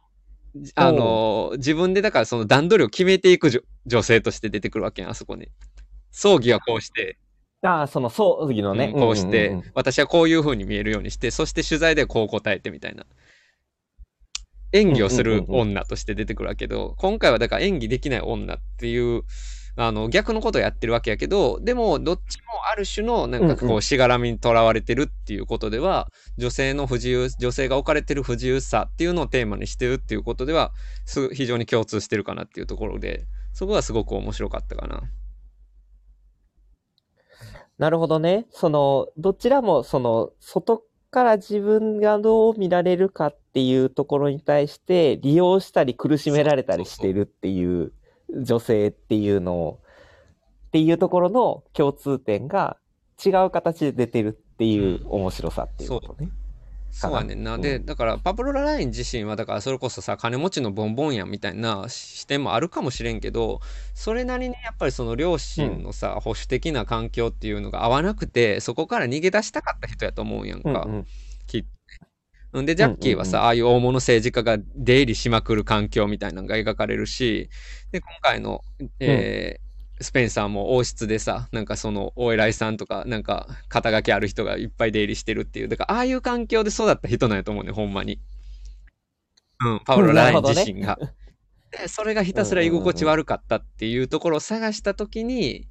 [0.77, 5.49] あの、自分でだからその段取りを決めていく女女性として出てくるわけやん、あそこに。
[6.11, 7.19] 葬儀はこうして、
[7.63, 8.93] ああ、その葬儀のね。
[8.95, 13.07] うんこうして、んんん私はこういう風に見えるようにして、そして取材でこう答えてみたいな。
[14.73, 19.23] 演技をするうんうんうんうん女として出てくるわけど、今回はだから演技できない女っていう、
[19.77, 26.09] あの、逆のことをやってるわけやけど、でも、どっちもある種の、なんかこうんうう、しがらみにとらわれてるっていうことでは、
[26.39, 30.73] 女性の不自由、女性が置かれてる不自由さっていうのをテーマにしてるっていうことでは、
[31.05, 35.03] す非常に共通してるかなっていうところで、そこはすごく面白かったかな。
[37.79, 38.47] なるほどね。
[38.51, 47.93] その、どちらも、その、外から自分がどう見られるかっていうところに対して、利用したり苦しめられたりしてるっていう
[48.43, 49.81] 女性っていうのを、
[50.69, 52.77] っていうところの共通点が
[53.25, 56.31] 違う形で出てるっていう面白さっていうことね。
[56.95, 57.57] そうやねんな。
[57.57, 63.61] うんで、だから、パブロ・ラライン自身は、だから、それこそさ、金持ちのボンボンやんみたいな視点もあるかもしれんけど、
[63.95, 70.85] それなりにやっぱりその両親のさ、保守的な環境っていうのが合わなくて、そこから逃げ出したかった人やと思うんやんか。
[70.87, 71.07] うんうん。
[72.63, 72.67] ん。
[72.67, 73.47] で、ジャッキーはさ、うんうんうん。
[73.47, 77.51] ああいう大物政治家が出入りしまくる環境みたいなのが描かれるし、
[77.93, 78.63] で、今回の、
[79.01, 79.65] えー
[80.01, 88.21] スペンサーも王室でさ、なんかそのお偉いさんとか、なんか肩書きある人がいっぱい出入りしてるっていう、だからああいう環境で育った人なんやと思うね、ほんまに。
[89.65, 90.99] うん、パウロ・ライン自身が。
[91.71, 95.69] で、それがひたすら居心地悪かったっていうところを探したときに、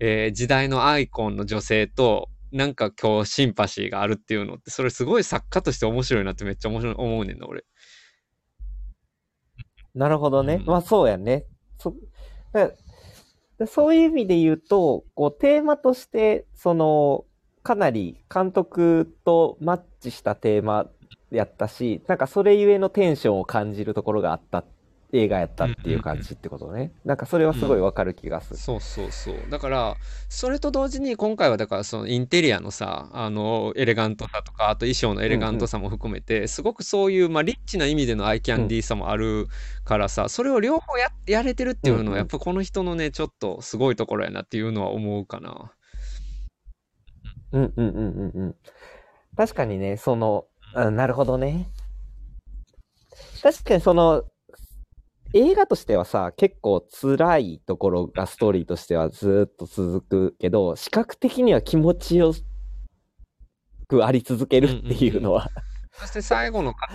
[0.00, 7.64] えー時代のアイコンの女性と、なんか今日シンパシーがあるっていうのって、それすごい作家として面白いなってめっちゃ面白い思うねんな、俺。
[9.94, 10.54] なるほどね。
[10.54, 11.46] うんまあそうやね。
[11.78, 11.94] そ
[12.52, 12.70] だ
[13.58, 17.24] だそういう意味で言うと、こうテーマとして、その、
[17.62, 20.90] かなり監督とマッチしたテーマ
[21.30, 24.64] やったし、なんかそれゆえのテンションを感じるところがあった
[25.14, 26.90] 映画やったっていう感じってことね。
[27.04, 28.56] なんかそれはすごいわかる気がする。
[28.56, 29.36] そうそうそう。
[29.50, 29.96] だから、
[30.30, 39.48] それと同時に今回はだからそのインテリアのさ、あの、エレガントさとか、あと衣装のエレガントさも含めて、すごくそういう、まあ、リッチな意味でのアイキャンディーさもある
[39.84, 45.72] からさ、それを両方や、やれてるっていうのは、うんうんやっぱこの人のね、ちょっとすごいところやなっていうのは思うかな。
[47.52, 48.54] うんうんうんうんうん。
[49.36, 51.68] 確かにね、その、うんなるほどね。
[53.42, 54.24] 確かにその、
[55.34, 62.34] 映画としてはさ、結構辛いところがストーリーとしてはずーっと続くけど、視覚的には気持ちよ
[63.88, 65.50] くあり続けるっていうのは、
[65.92, 66.88] そして最後のか、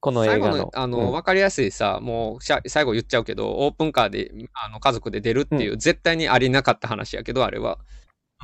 [0.00, 0.42] この映画の。
[0.44, 7.78] 最後の、あの、うんわかりやすいさ、もうしゃ、最後言っちゃうけど、オープンカーで、あの、家族で出るっていう、絶対にありなかった話やけど、あれは。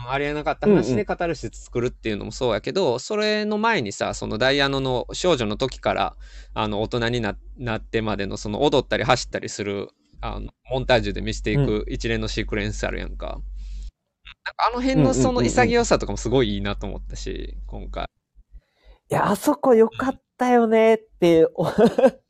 [0.05, 6.17] うんありえなかった話うんうんでカタルシス作るっていうのもそうやけど、それの前にさ、そのダイアナの少女の時から、
[6.55, 9.89] あの、大人にななってまでの、その踊ったり走ったりする、
[10.21, 13.27] あの、モンタージュで見せていく一連のシークエンスあるやんか。
[13.27, 18.09] なんかあの辺のその潔さとかもすごいいいなと思ったし、今回。
[19.11, 21.67] いや、あそこ良かったよねって、お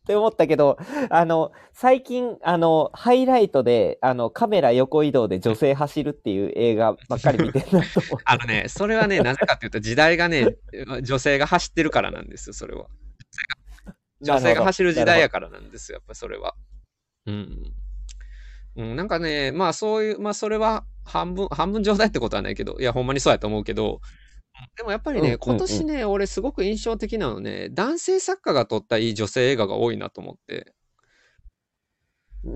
[0.07, 0.79] って思ったけど、
[1.11, 8.23] あの、最近、あの、ハイライトで、あの、カメラ横移動で女性走るっていう映画ばっかり見てるなと思って。
[8.25, 10.57] あのね、それはね、なぜかっていうと、時代がね、
[11.03, 12.87] 女性が走ってるからなんですよ、それは。
[14.21, 16.55] 女性が走る時代やからなんですよ、やっぱそれは。
[17.27, 17.73] うん。
[18.77, 24.01] うん、なんかね、まあそういう、まあそれは半分、半分状態ってことはないけど、いや、ほんまにそうやと思うけど、
[24.77, 25.39] でもやっぱりね、うんうんうん。
[25.41, 30.75] 今年ね、俺すごく印象的なのね、男性作家が撮ったいい女性映画が多いなと思って。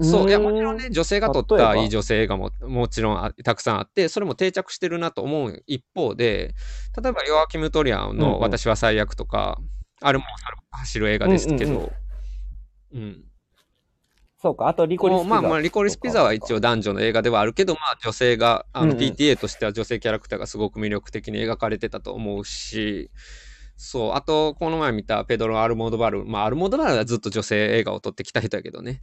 [0.03, 1.75] そう、いや、もちうーろんね、女性が撮っ例えば？
[1.75, 6.55] たいい女性映画ももちろんあたくさんあって、それも定着してるなと思う一方で、
[7.03, 8.19] 例えばヨアキム・トリアンうんうん。
[8.19, 9.59] の私は最悪とか、
[10.01, 11.93] あれもそれも走る映画ですけうんうんど、
[12.95, 13.25] うん。
[14.43, 18.99] そうか、あとリコリスピザまあまあ、リコリスピザは一応男女の映画ではあるけど、まあ女性が、あのうんうん。
[18.99, 23.11] PTA としては女性キャラクターがすごく魅力的に描かれてたと思うし、
[23.77, 29.01] そう、あと、この前見たペドロ・アルモドバル、まあアルモドバルはずっと女性映画を撮ってきた人やけどね、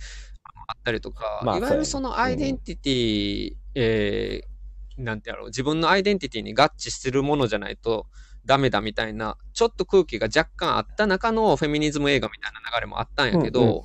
[0.67, 4.57] あったりとか、まあいわゆるそのアイデンティティ、えー
[4.97, 8.07] なんてやろう、自分のアイデンティティに合致するものじゃないと
[8.45, 13.81] ダメだみたいな、ちょっと空気が若干あった中のフェミニズム映画みたいな流れもあったんやけど、うんうん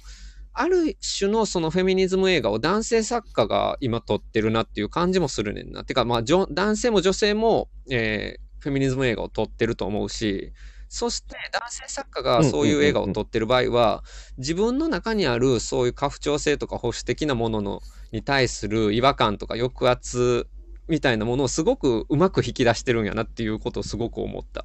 [0.54, 5.84] ある種のそのフェミニズム映画を男性作家が今撮ってるなっていう感じもするねんな。
[5.84, 10.52] てか、まあ、男性も女性も、えーフェミニズム映画を撮ってると思うし、
[10.88, 14.04] そして男性作家がそういう映画を撮ってる場合は、
[14.38, 17.80] 自分の中にあるそういう過不調性とか保守的なものの
[18.12, 20.46] に対する違和感とか抑圧
[20.86, 24.64] みたいなものをすごくうまく引き出してるんやなっていうことをすごく思った。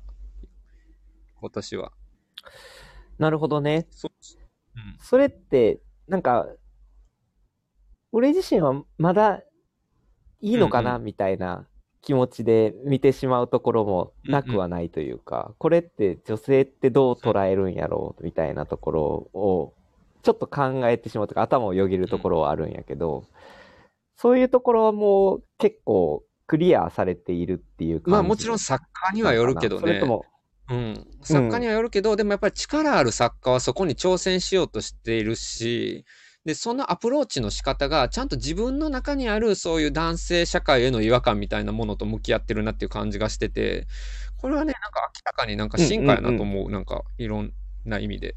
[1.41, 1.91] 今年は。
[3.17, 3.87] なるほどね。
[3.89, 4.36] そう。
[4.77, 4.97] うん。
[4.99, 6.47] それって、なんか、
[8.11, 9.41] 俺自身はまだ
[10.39, 11.67] いいのかうんなみたいな
[12.01, 19.01] 気持ちで見てしまうところもなくはないというか、これって女性ってどう捉えるんやろうみたいなところ
[19.33, 19.73] を
[20.23, 23.25] ちょっと考えてしまうとか頭をよぎるところはあるんやけど、
[24.15, 30.05] そういうところはもう結構クリアされているっていうまあもちろん作家にはよるけどねそれと。
[30.05, 30.25] も、
[30.69, 36.05] うん、作家にはよるけど、でもやっぱり力ある作家はそこに挑戦しようとしているし、
[36.45, 43.87] で、そのアプローチの仕方が、ちゃんと自分の中にあるそういう男性社会への違和感みたいなものと向き合ってるなっていう感じがしてて、
[44.37, 47.53] これはね、なんか明らかになんか進化やなと思う、なんかいろん
[47.85, 48.35] な意味で。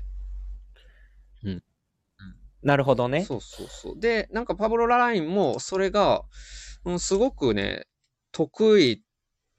[2.63, 3.25] なるほどね。
[3.25, 4.01] そうそうそう。
[4.01, 6.25] で、なんかパブロ・ララインもそれが、
[6.85, 7.87] うん、すごくね、
[8.33, 9.03] 得意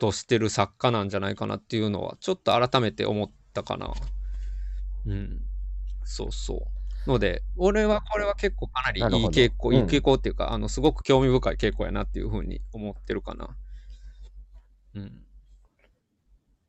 [0.01, 3.93] としてる作家なんじゃないかなっていうのは、ちょっと改めて思ったかな。
[5.05, 5.41] うん。
[6.03, 6.55] そうそ
[7.05, 7.09] う。
[7.09, 13.55] ので、俺はこれは結構かなりいい傾向、うんいい傾向っていうか、あの、すごく興味深い傾向やなっていうふうに思ってるかな。
[14.95, 15.23] うん。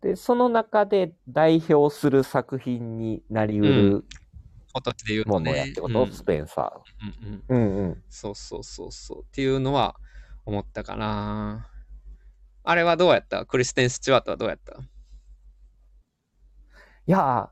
[0.03, 4.05] で、その中で代表する作品になりうる
[4.75, 5.57] 今年で言うとものね。
[5.57, 7.39] やってこと、うんスペンサうんうん。
[7.39, 7.43] ー。
[7.49, 8.03] うんうん。
[8.11, 9.23] そうそうそうそう。
[9.23, 9.97] っていうのは
[10.45, 11.72] 思ったかな。
[12.65, 13.45] あれはどうやった？
[13.45, 14.75] クリステン・スチュワートはどうやった？
[14.75, 14.77] い
[17.07, 17.51] や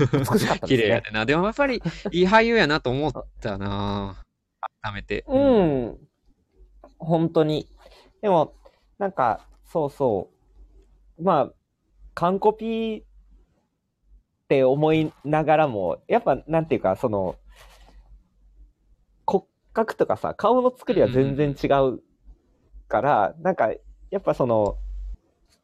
[0.00, 0.68] ー、美しかったですね。
[0.68, 1.26] 綺麗やでな。
[1.26, 4.16] でもやっぱりいい俳優やなと思ったな。
[4.82, 5.24] 改めて。
[5.28, 5.98] うん。
[6.98, 7.68] 本当に。
[8.22, 8.54] でも、
[8.98, 10.30] なんか、そうそ
[11.18, 11.22] う。
[11.22, 11.52] まあ、
[12.14, 13.06] 完コピっ
[14.48, 17.36] て思いながらも、やっぱ、なんていうか、その、
[19.26, 22.00] 骨格とかさ、顔の作りは全然違う
[22.88, 23.70] から、なんか、
[24.16, 24.78] やっぱその、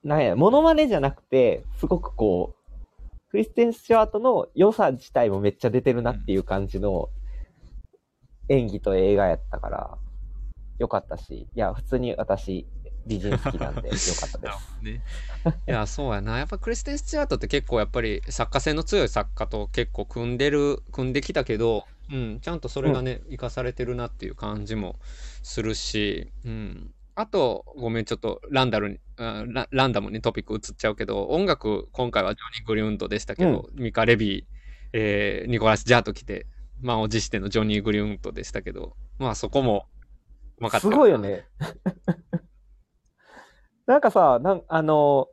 [0.05, 7.09] なんや、モノマネじゃなくて、すごくこう、クリステン・スチュワートの良さ自体もめっちゃ出てるなっていう感じの
[8.51, 9.99] 演技と映画やったから、
[10.79, 12.67] よかったし、いや、普通に私、
[13.07, 14.83] 美人好きなんで、 よかったです。
[14.83, 15.03] ね。
[15.67, 16.37] いや、そうやな。
[16.37, 24.97] やっぱクリステン・スチュワートって結構やっぱり作家性の強い作家と結構組んでる、組んできたけど、うん、ちゃんとそれがね、生かされてるなっていう感じも
[25.43, 26.95] するし、うん。
[27.15, 34.45] あと、ごめん、ちょっとランダルに、あラランダムにトピック移っちゃうけど、音楽、今回はジョニー・グリウンドでしたけど、ミカ・レビー、
[34.95, 36.47] えーニコラス・ジャート来て、
[36.81, 39.87] 満を持してのジョニー・グリウンドでしたけど、まあそこも、
[40.59, 41.19] うまかったすごいよ。
[41.19, 41.45] ね。
[43.87, 45.29] なんかさ、なんあの、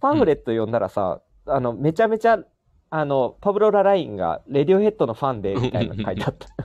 [0.00, 2.42] パンフレット読んだらさ、あの、めちゃめちゃ、
[2.88, 6.48] あの、パブロ・ララインがレディオヘッドのファンで、みたいなの書いてあった。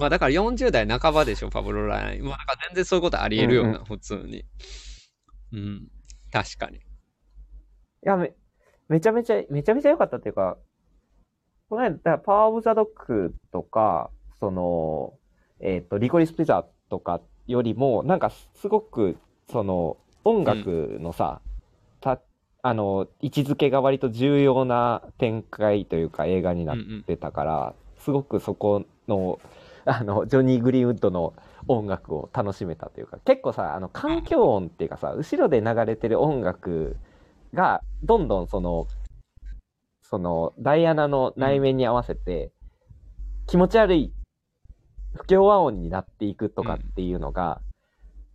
[0.00, 2.24] まあだから40代半ばでしょ、パブロ・ライン。
[2.24, 4.44] まあだから全然そういうことありえるよな、うんう普通に。
[5.52, 5.88] うん。
[6.32, 6.78] 確かに。
[6.78, 6.80] い
[8.02, 8.32] や、め、
[8.88, 10.56] めちゃめちゃ、めちゃめちゃ良かったっていうか、
[11.68, 14.10] この間、パワーオブザドッグとか、
[14.40, 15.12] その、
[15.60, 19.18] えっ、と、リコリスピザとかよりも、なんかすごく、
[19.50, 21.42] その、音楽のさ、
[22.00, 22.20] た、
[22.62, 29.38] あの、位置づけが割と重要な展開というか映画になっうんうんてたから、すごくそこの、
[29.92, 31.34] あの、ジョニー・グリーンウッドの
[31.66, 36.96] 音楽を楽しめたというか、結構さ、あの、環境音っていうかさ、後ろで流れてる音楽
[37.52, 38.86] が、どんどんその、
[40.00, 42.52] その、ダイアナの内面に合わせて、
[43.48, 44.12] 気持ち悪い
[45.16, 47.60] 不協和音になっていくとかっていうのが、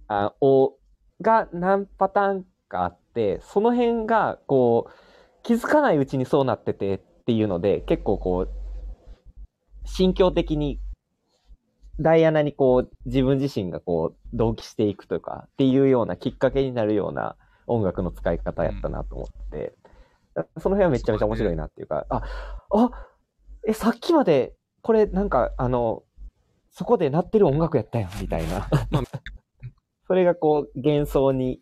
[0.10, 0.76] あ、を、
[1.22, 4.92] が何パターンかあって、その辺が、こう、
[5.42, 8.50] 気づかないうちにそうなっててっていうので、結構こう、
[9.86, 10.80] 心境的に
[12.00, 17.36] ダイアナにこう、自分自身がこう、同期していくとか、っていうようなきっかけになるような
[17.68, 19.74] 音楽の使い方やったなと思って、
[20.58, 22.22] その辺はめちゃめちゃ面白いなっていうか、あ、
[22.72, 22.92] あ、
[23.66, 26.04] え、さっきまで、これなんか、あの、
[26.72, 28.68] そこで鳴ってる音楽やったやん、みたいな。
[28.92, 29.04] まあ。
[30.08, 31.62] それがこう、幻想に、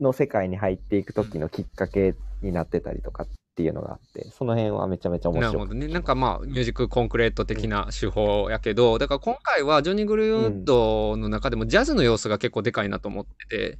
[0.00, 3.28] の世界に入っていく時のきっかけになってたりとかっ
[3.60, 5.88] ていうのがあって、その辺はめちゃめちゃ面白くなるほどね。
[5.88, 13.78] なんかまあ、ミュージックコンクレート的な手法やけど、だから今回はジョニー・グルーウッドの中でもジャズの要素が結構でかいなと思ってて、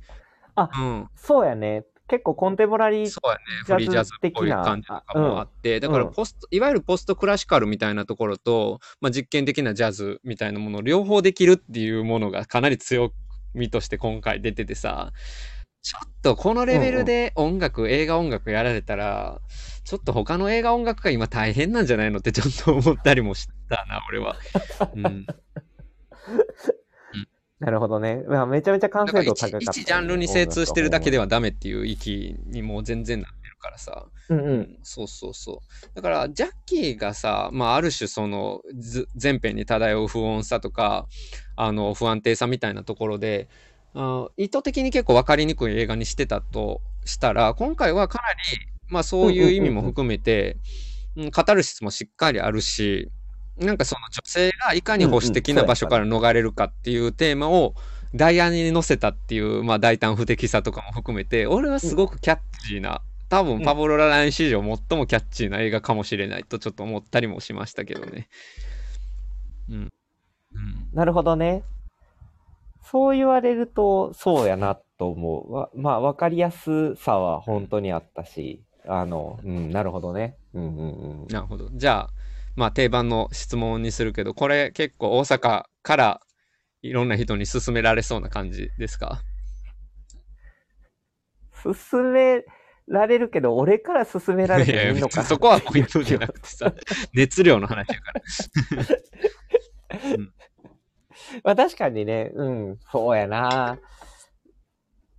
[0.55, 1.09] あうん。
[1.16, 1.85] そうやね。
[2.09, 3.41] 結構コンテンポラリーそうやね。
[3.64, 13.12] ジャズフリージャズっぽい感じとかもあって、だからうんポスト、いわゆるポストクラシカルみたいなところと、まあ、実験的なジャズみたいなものを両方できるっていうものがかなり強
[13.55, 15.12] みとして今回出ててさ、
[15.83, 19.41] ちょっとこのレベルで音楽、映画音楽やられたら、
[19.85, 24.37] ちょっと他の映画音楽が今大変なんじゃないのってちょっと思ったりもしたな、 俺は。
[24.95, 25.26] うん。
[27.61, 28.22] なるほどね。
[28.26, 31.24] まあ、めちゃめちゃ完成度高かった、一一ジャンルに精通してるだけでは。
[31.24, 34.07] はダメっていう域にもう全然なってるからさ。
[34.31, 34.78] うんうん。
[34.83, 35.87] そうそうそう。
[35.95, 41.07] だから、ジャッキーがさ、まあ、ある種その、ず全編に漂う不穏さとか、
[41.57, 43.49] あの、不安定さみたいなところで、
[43.95, 48.38] あ意図的に結構分かりにくい映画にしてたとしたら、今回はかなり、
[48.88, 50.57] まあ、そういう意味も含めて、
[51.16, 53.11] うんカタルシスもしっかりあるし、
[53.59, 57.74] なんかその女性がいかに保守的な場所から逃れるかっていうテーマを
[58.14, 62.38] ダイアナに乗せたっていう、まあ、大胆不敵さとかも含めて、俺はすごくキャッ
[62.68, 68.28] チーな、多分パブロ・ラライン史上最もキャッチーな映画かもしれないとちょっと思ったりもしましたけどね。
[69.68, 69.76] うん。
[69.76, 71.62] うん、なるほどね。
[72.91, 75.53] そう言われると、そうやなと思う。
[75.53, 80.36] わまあ、わかりやすさは本当にあったし、あの、うん、なるほどね。
[80.55, 81.26] うんうんうん。
[81.28, 81.68] なるほど。
[81.72, 82.11] じゃあ、
[82.57, 86.20] まあ定番の質問にするけど、これ結構大阪から
[86.82, 89.22] いろんな人に勧められそうな感じですか？
[91.62, 92.43] 進め
[92.88, 96.72] られるけど、俺から進められてもいいのかなそこはポイントじゃなくてさ、
[97.12, 98.22] 熱量の話やから。
[101.45, 103.78] まあ確かにね、うん、そうやな。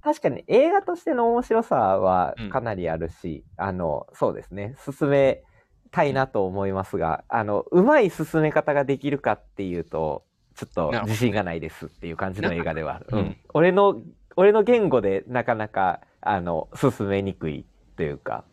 [0.03, 2.49] 確かに映画としての面白さはうん。
[2.49, 5.43] かなりあるし、あの、そうですね、進め
[5.91, 10.23] たいなと思いますが、あの、うまい進め方ができるかっていうと、
[10.55, 13.37] ちょっと自信がないですっていう感じの映画ではうん。
[13.53, 14.01] 俺の、
[14.35, 18.43] 俺の言語でなかなか、あの、進めにくいというか、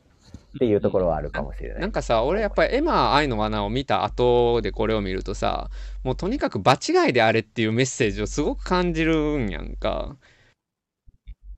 [0.58, 1.80] っていうところはあるかもしれない。
[1.80, 5.70] なんかさ、俺やっぱりエマ愛の罠を見た後でこれを見るとさ、
[6.02, 10.16] もうとにかく場違いであれっていうメッセージをすごく感じるんやんか。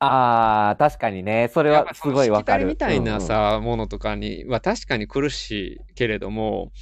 [0.00, 2.66] ああ、確かにね、それはすごいわかる。
[2.66, 6.72] みたいなうんうんさ、ものとかには確かに苦しいけれども、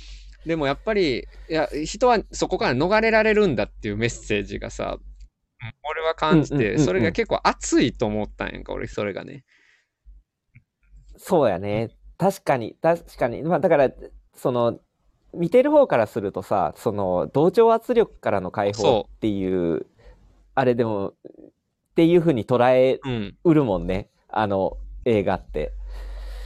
[0.47, 5.09] でもやっぱり、いや、人はそこから逃れられるんだっていうメッセージがさ、うん
[5.91, 9.45] 俺は感じて、それが結構熱いと思ったんやんか、俺、それがね。
[11.17, 11.91] そうやね。
[12.19, 13.43] 確かに、確かに。
[13.43, 13.91] まあ、だから、
[14.35, 14.81] その、
[15.33, 19.87] 見てる方からするとさ、その、同調圧力からの解放そっていう、
[20.55, 21.15] あれでも、っ
[21.95, 23.37] ていうふうに捉えうん。
[23.45, 24.09] うるもんね。
[24.29, 25.73] あの、映画って。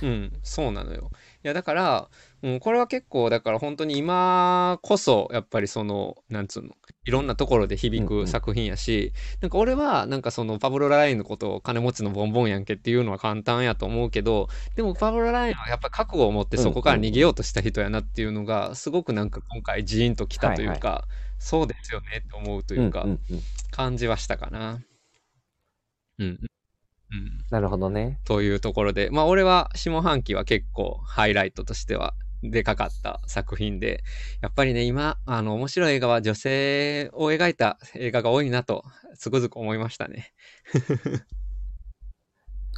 [0.03, 1.11] うん、そうなのよ。
[1.45, 2.09] いや、だから、
[2.43, 6.71] うん、これは結構、だから本当に今こそ、やっぱりその、なんつうの、
[7.05, 21.07] いろんなところで響うんうんく作品やし、なんか俺は、なんかそのパブロ・ララインのことを金持ちのボンボンやんけっていうのは簡単やと思うけど、でもパブロ・ララインはやっぱ覚悟を持ってそこから逃げようとした人やなっていうのが、すごくなんか今回ジーンときたというか、
[21.39, 23.41] そうですよねって思うというかうん、うんうん
[23.73, 24.83] 感じはしたかな。
[26.19, 26.27] うん。
[26.29, 26.41] うん。
[27.51, 28.21] なるほどね。
[28.25, 34.03] というところで、まあ俺は下半期は結構ハイライトとしてはでかかった作品で、
[34.41, 38.85] やっぱりね、今、あの、面白い映画は女性を描いた映画が多いなと、
[39.17, 40.33] つくづく思いましたね。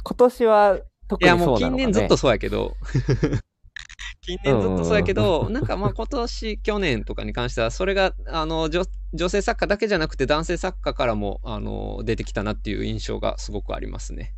[0.03, 1.83] 今年は特にいや、もそううなのかね。
[1.83, 2.75] 近年ずっとそうやけど、
[4.21, 14.33] 近年ずっとそうやけど、なんかまあ 今年、去年とかに関しては、それが、あの、女女性作家だけじゃなくて男性作家からも、あの、出てきたなっていう印象がすごくありますね。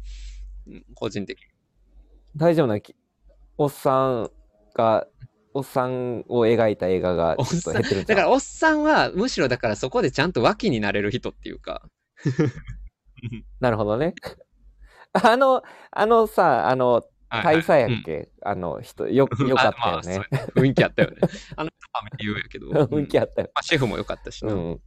[0.68, 1.46] うん個人的に。
[2.36, 2.96] 大丈夫なき
[3.58, 4.32] おっさん
[4.78, 5.08] が、
[5.54, 11.90] おっさんを描いた映画がちょっと減ってるだから、おっさんは、むしろだからそこでちゃんと脇になれる人っていうか、
[13.60, 14.14] なるほどね。
[15.14, 20.16] あの、あのさ、あの、はいはい大佐やっけ、あの人、よ、 よかったよね。
[20.16, 21.18] あまあ雰囲気あったよね。
[21.58, 22.68] あの人はめて言うやけど。
[22.70, 23.52] 雰囲気あったよ。
[23.54, 24.54] まあ、シェフも良かったしな。
[24.54, 24.82] うん。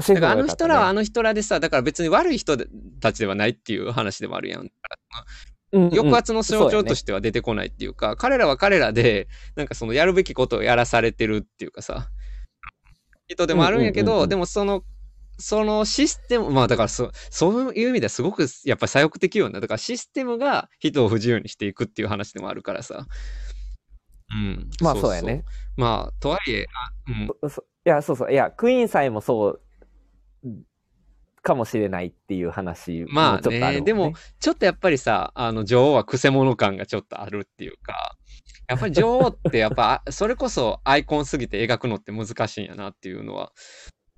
[0.00, 2.56] シェフだからあの人らはあの人らでさ、だから別に悪い人
[3.00, 4.70] たちではないっていう話でもあるやん。
[5.72, 12.08] うんうん抑圧の象徴とししては出てこないっていうか、彼らは彼らで、なんかそのやるべきことをやらされてるっていうかさ、
[13.28, 14.82] 人でもあるんやけど、うんうんうんうんでもその、
[15.38, 19.60] そのシステム、まあだからそそういう意味ではすごくやっぱり左翼的よな。
[19.60, 23.06] だからシステムが人を不自由にしていくっていう話でもあるからさ。
[24.32, 24.70] うん。
[24.82, 25.44] まあそうやね。
[25.76, 26.66] まあ、とはいえ、
[27.06, 27.10] あ
[27.42, 27.50] うん。
[27.50, 28.32] そいや、そうそう。
[28.32, 29.60] いや、クイーンさえもそう
[31.42, 38.16] かもしれないっていう話まあっとあるもんね、でも、ちょっとやっぱりさ、あの、女王はくせ者感がちょっとあるっていうか、
[38.68, 43.52] やっぱり女王ってやっぱ、 あそれこそアイコンすぎて描くのって難しいんやなっていうのは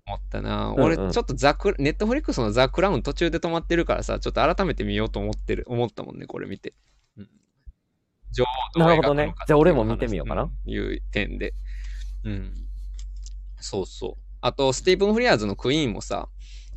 [0.07, 0.75] 思ったな。
[0.77, 6.75] 俺、ちょっとザク、ネットフリックスのザ・クラウン途中で止まってるからさ、ちょっと改めて見ようと思ってる、思ったもんね、これ見て。
[7.16, 7.29] うん、
[8.33, 8.45] 女
[8.77, 11.55] 王なるほどねじゃあ俺も見てみようかないう点で。
[12.25, 12.53] うん。
[13.59, 14.23] そうそう。
[14.41, 16.29] あと、スティーブン・フリアーズのクイーンもさ、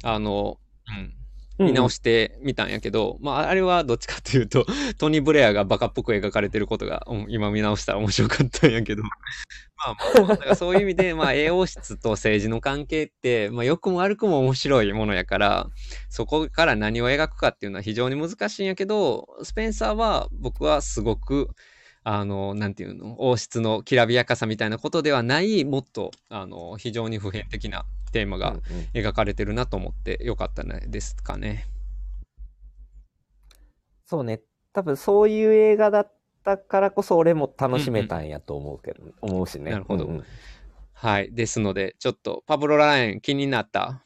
[0.04, 1.14] あの、うん、
[1.58, 4.66] 見直してみたんやけど、まあ、あれはどっちかというと、
[4.98, 15.68] トニー・ブレアがバカっぽく描かれてることが、うん今見直したら面白かったんやけど、 まあまあそういう意味で、まあ、栄王室と政治の関係って、まあ、良くも悪くも面白いものやから、
[16.10, 21.50] そこから何を描くかっていうのは非常に難しいんやけど、スペンサーは僕はすごく、
[22.04, 27.86] あの、なんていうの、王室のきらびやかさみたいなことではない、もっと、あの、非常に普遍的な
[28.16, 28.62] テーマがうんうん
[28.94, 31.66] 描かれてるなと思ってよかったねですかね。
[34.06, 34.40] そうね。
[34.72, 36.14] 多分そういう映画だっ
[36.46, 39.72] たからこそ俺も楽しめたんやと思うけど、思うしね。
[39.72, 40.24] なるほどうんうん
[40.94, 41.34] はい。
[41.34, 44.06] ですので、ちょっとパブロ・ライン気になった？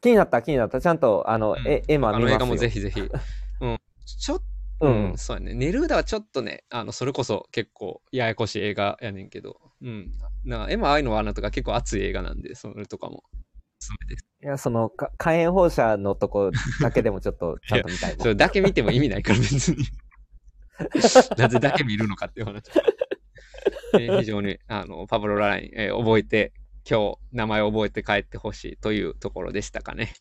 [0.00, 0.80] 気になった気になった。
[0.80, 2.36] ちゃんと、あの、うんえエマ見ますよ。
[2.36, 3.00] あの映画もぜひぜひ。
[3.62, 3.78] うん。
[4.04, 4.42] ちょっ
[4.78, 5.54] と、ううんん、そうやね。
[5.54, 10.12] ネルーダはちょっとね、あの、それこそ結構ややこしい映画やねんけど、うん。
[10.44, 13.24] なエマ・アイの罠とか結構熱い映画なんで、それとかも。
[14.42, 16.50] いや、その、か火炎放射のとこ
[16.80, 19.84] だけでもちょっとちゃんと見たい それだけ見ても意味ないから別に。
[21.36, 22.62] なぜだけ見るのかっていう話。
[23.94, 26.52] えー非常にあのパブロ・ライン、えー覚えて、
[26.88, 30.12] 今日名前を覚えて帰ってほしいというところでしたかね。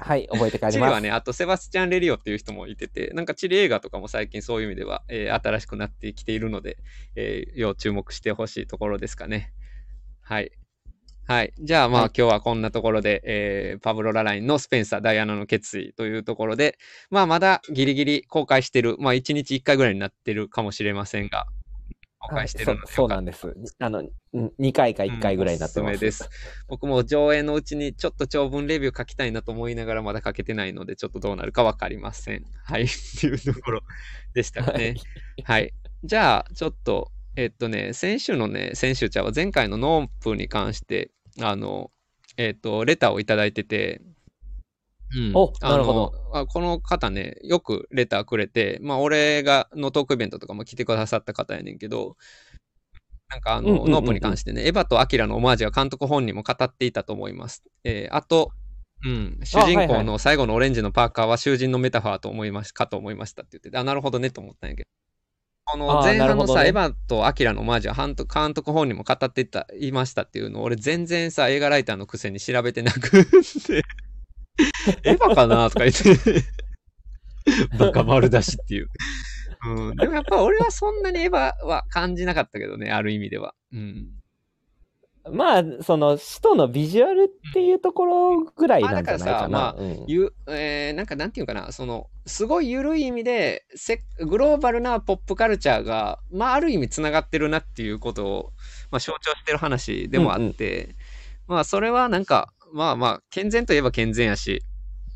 [0.00, 0.74] はい、覚えて帰ります。
[0.74, 6.78] チリはね、あとセバスチャン・レリオっていう人もいてて、なんかチリ映画とかも最近そういう意味では、えー新しくなってきているので、
[7.14, 9.52] えー要注目してほしいところですかね。
[10.22, 10.52] はい。
[11.26, 11.52] はい。
[11.58, 16.78] じゃあまあ、はい今日はこんなところで、えーパブロ・ララインのスペンサー・ダイアナの決意というところで、
[17.10, 21.46] まあまだギリギリ公開してる、まあ1日1回ぐらいになってるかもしれませんが、
[22.28, 23.54] 公はい開してるのでそうそうなんです。
[23.78, 24.02] あの、
[24.34, 25.90] 2回か1回ぐらいになってます。
[25.90, 26.30] うんおすすめです。
[26.68, 32.44] 僕も上映のうちにちょっと長文レビュー書きたいなと思いながらまだ書けてないので、ちょっとどうなるかわかりません。
[32.64, 32.84] はい。
[32.84, 32.88] っ
[33.20, 33.82] ていうところ
[34.34, 34.94] でしたかね。
[35.44, 35.72] はい。
[36.04, 41.10] じゃあ、ちょっと、えっとね、先週のね、先週ちゃうわ前回のノープに関して、
[41.40, 41.90] あの、
[42.36, 44.00] えっと、レターをいただいてて、
[45.14, 46.12] うん、おあなるほど。
[46.32, 52.16] のあこの方ね、よくレターくれて、まあ、俺がのトークイベントとかも来てくださった方やねんけど、
[53.28, 53.92] なんかあの、うんうんうんうん。
[53.92, 57.64] ノープに関してね、エヴァとアキラのオマージュは監督本人も語っていたと思います。
[57.84, 58.50] えーあと、
[59.04, 64.88] うん、主人公の最後のオレンジのパーカーは囚人のメタファーと思いましかと思いましたって言ってて、あ、なるほどねと思ったんやけど。
[65.68, 66.68] この前半のさ、ね。
[66.68, 73.26] エヴァとアキラのオマージュは監督監督本人も語っていたいましたっていうのを俺全然さ、映画ライターのくせに調べてなく
[73.66, 73.82] て、
[75.04, 76.44] エヴァかなとか言って、
[77.78, 78.90] バカ丸出しっていう。
[79.66, 83.54] うん、でもやっぱ俺はそんなにエヴァは感じなかったけどね、ある意味では。
[83.72, 84.08] うん。
[85.32, 89.58] まあ、その、使徒のビジュアルっていうところぐらいなんじゃないかな。
[89.58, 98.52] まあだからうんゆえーなんかなんていうかな、その、すごい緩い意味で、せグローバルなポップカルチャーが、まあある意味つながってるなっていうことを、
[98.92, 100.94] まあ、象徴してる話でもあって、
[101.48, 104.62] まあそれはなんか、まあまあ、健全といえば健全やし、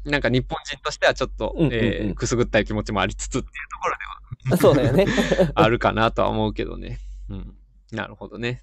[0.05, 5.07] なんか日本人としてはちょっと、うんうんうんえーくすぐったい気持ちもありつつっていうところではそうだよね。
[5.55, 6.98] あるかなとは思うけどね。
[7.28, 7.55] うん。
[7.92, 8.62] なるほどね。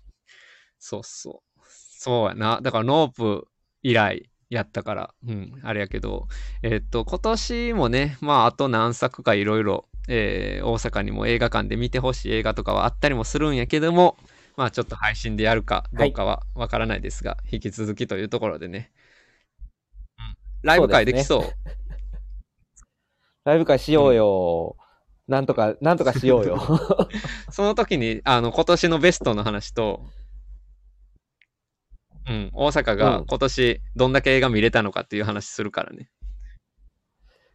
[0.79, 1.59] そうそう。
[1.67, 2.59] そうやな。
[2.61, 3.47] だからノープ
[3.83, 6.27] 以来やったから、うん、あれやけど、
[6.63, 14.17] えっと、今年もね、まあ、あと何作かいろいろ、えー大阪にも映画館で見てほしい映画とかはあったりもするんやけども、
[14.57, 18.91] まあ、ちょっと配信でやるかどうかはわからないですが、引き続きというところでね。
[20.17, 20.35] うん。
[20.63, 21.43] ライブ会できそう？
[23.45, 24.75] ライブ会しようよ。
[25.27, 26.59] なんとか、なんとかしようよ。
[27.51, 30.03] その時に、あの、今年のベストの話と、
[32.27, 36.09] うん、大阪がうん今年どんだけ映画見れたのかっていう話するからね。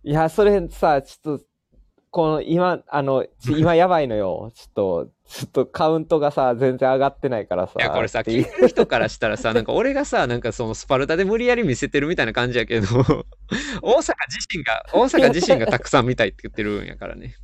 [0.04, 1.44] いや、それさ、ちょっと、
[2.10, 4.52] この今、あの、ち今やばいのよ。
[4.54, 7.72] ちょっと、ちょっとカウントがさ、全然上がってないからさ。
[7.78, 12.86] いや、これさ、聞いてる人からしたらさ、なんか俺がさ、なんかそのスパルタで無理やり見せてるみたいな感じやけど、
[13.80, 17.34] 大阪自身が、大阪自身がたくさん見たいって言ってるんやからね。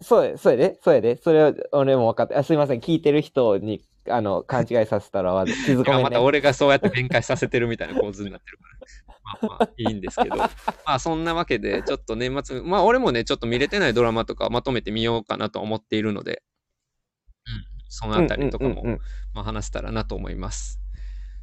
[0.00, 1.16] そうや、そうやで、そうやで。
[1.16, 6.02] それは俺も分かって、あすいません、聞いてる人に、あの、勘違いさせたら、気づかめんね。
[6.04, 10.50] また俺がそうやって弁解させてるみたいな構図になってるから、まあまあいいんですけど、ま
[10.84, 16.40] あそんなわけで、ちょっと年末、まあ俺もね、ちょっと見れてないドラマとかまとめてみようかなと思っているので、うん、
[17.88, 18.98] そのあたりとかも、うんうんうんうん
[19.34, 20.80] まあ話せたらなと思います。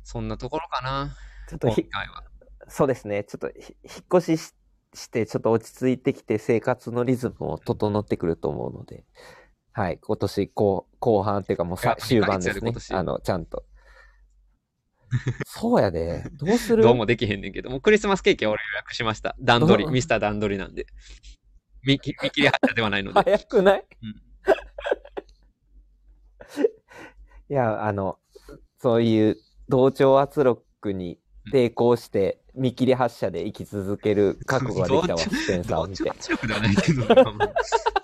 [0.03, 1.15] そんなところかな、
[1.49, 2.23] 今ちょっとひ、回は。
[2.67, 4.53] そうですね、ちょっとひ引っ越しし
[4.93, 9.03] して、ちょっと落ち着いてきて、生活のリズムも整ってくると思うので、
[9.73, 13.65] はい、今年後後半っていうかもう終盤ですねあの、ちゃんと。
[15.45, 16.23] そうやで。
[16.33, 16.83] どうする？
[16.83, 19.35] どうもできへんねんけど、もうクリスマスケーキは俺予約しました。
[19.39, 20.87] 段取り、うんミスター段取りなんで。
[21.83, 23.21] 見切見切り発車ではないので。
[23.21, 24.15] 早くない、うん
[27.49, 28.17] いや、あの、
[28.77, 29.37] そういう
[29.69, 31.19] 同調圧力に
[31.51, 37.05] 抵抗して、見切り発車で生き続ける覚悟ができたわ、スペンサーを見てではないけど、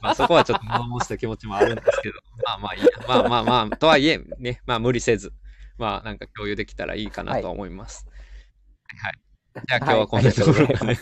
[0.02, 2.16] まあそこはちょっと物申した気持ちもあるんですけど、
[2.46, 2.88] まあまあいいや。
[3.08, 5.32] まあまあまあ、とはいえ、ね、まあ無理せず、
[5.78, 8.06] まあなんか共有できたらいいかなと思います。
[8.98, 9.14] はい。
[9.68, 11.00] じゃあ今日はこんなところかね。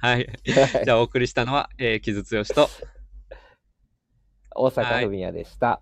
[0.00, 0.28] はい。
[0.44, 2.68] じゃあお送りしたのは、えー、木津剛と、
[4.54, 5.80] 大阪フミヤでした。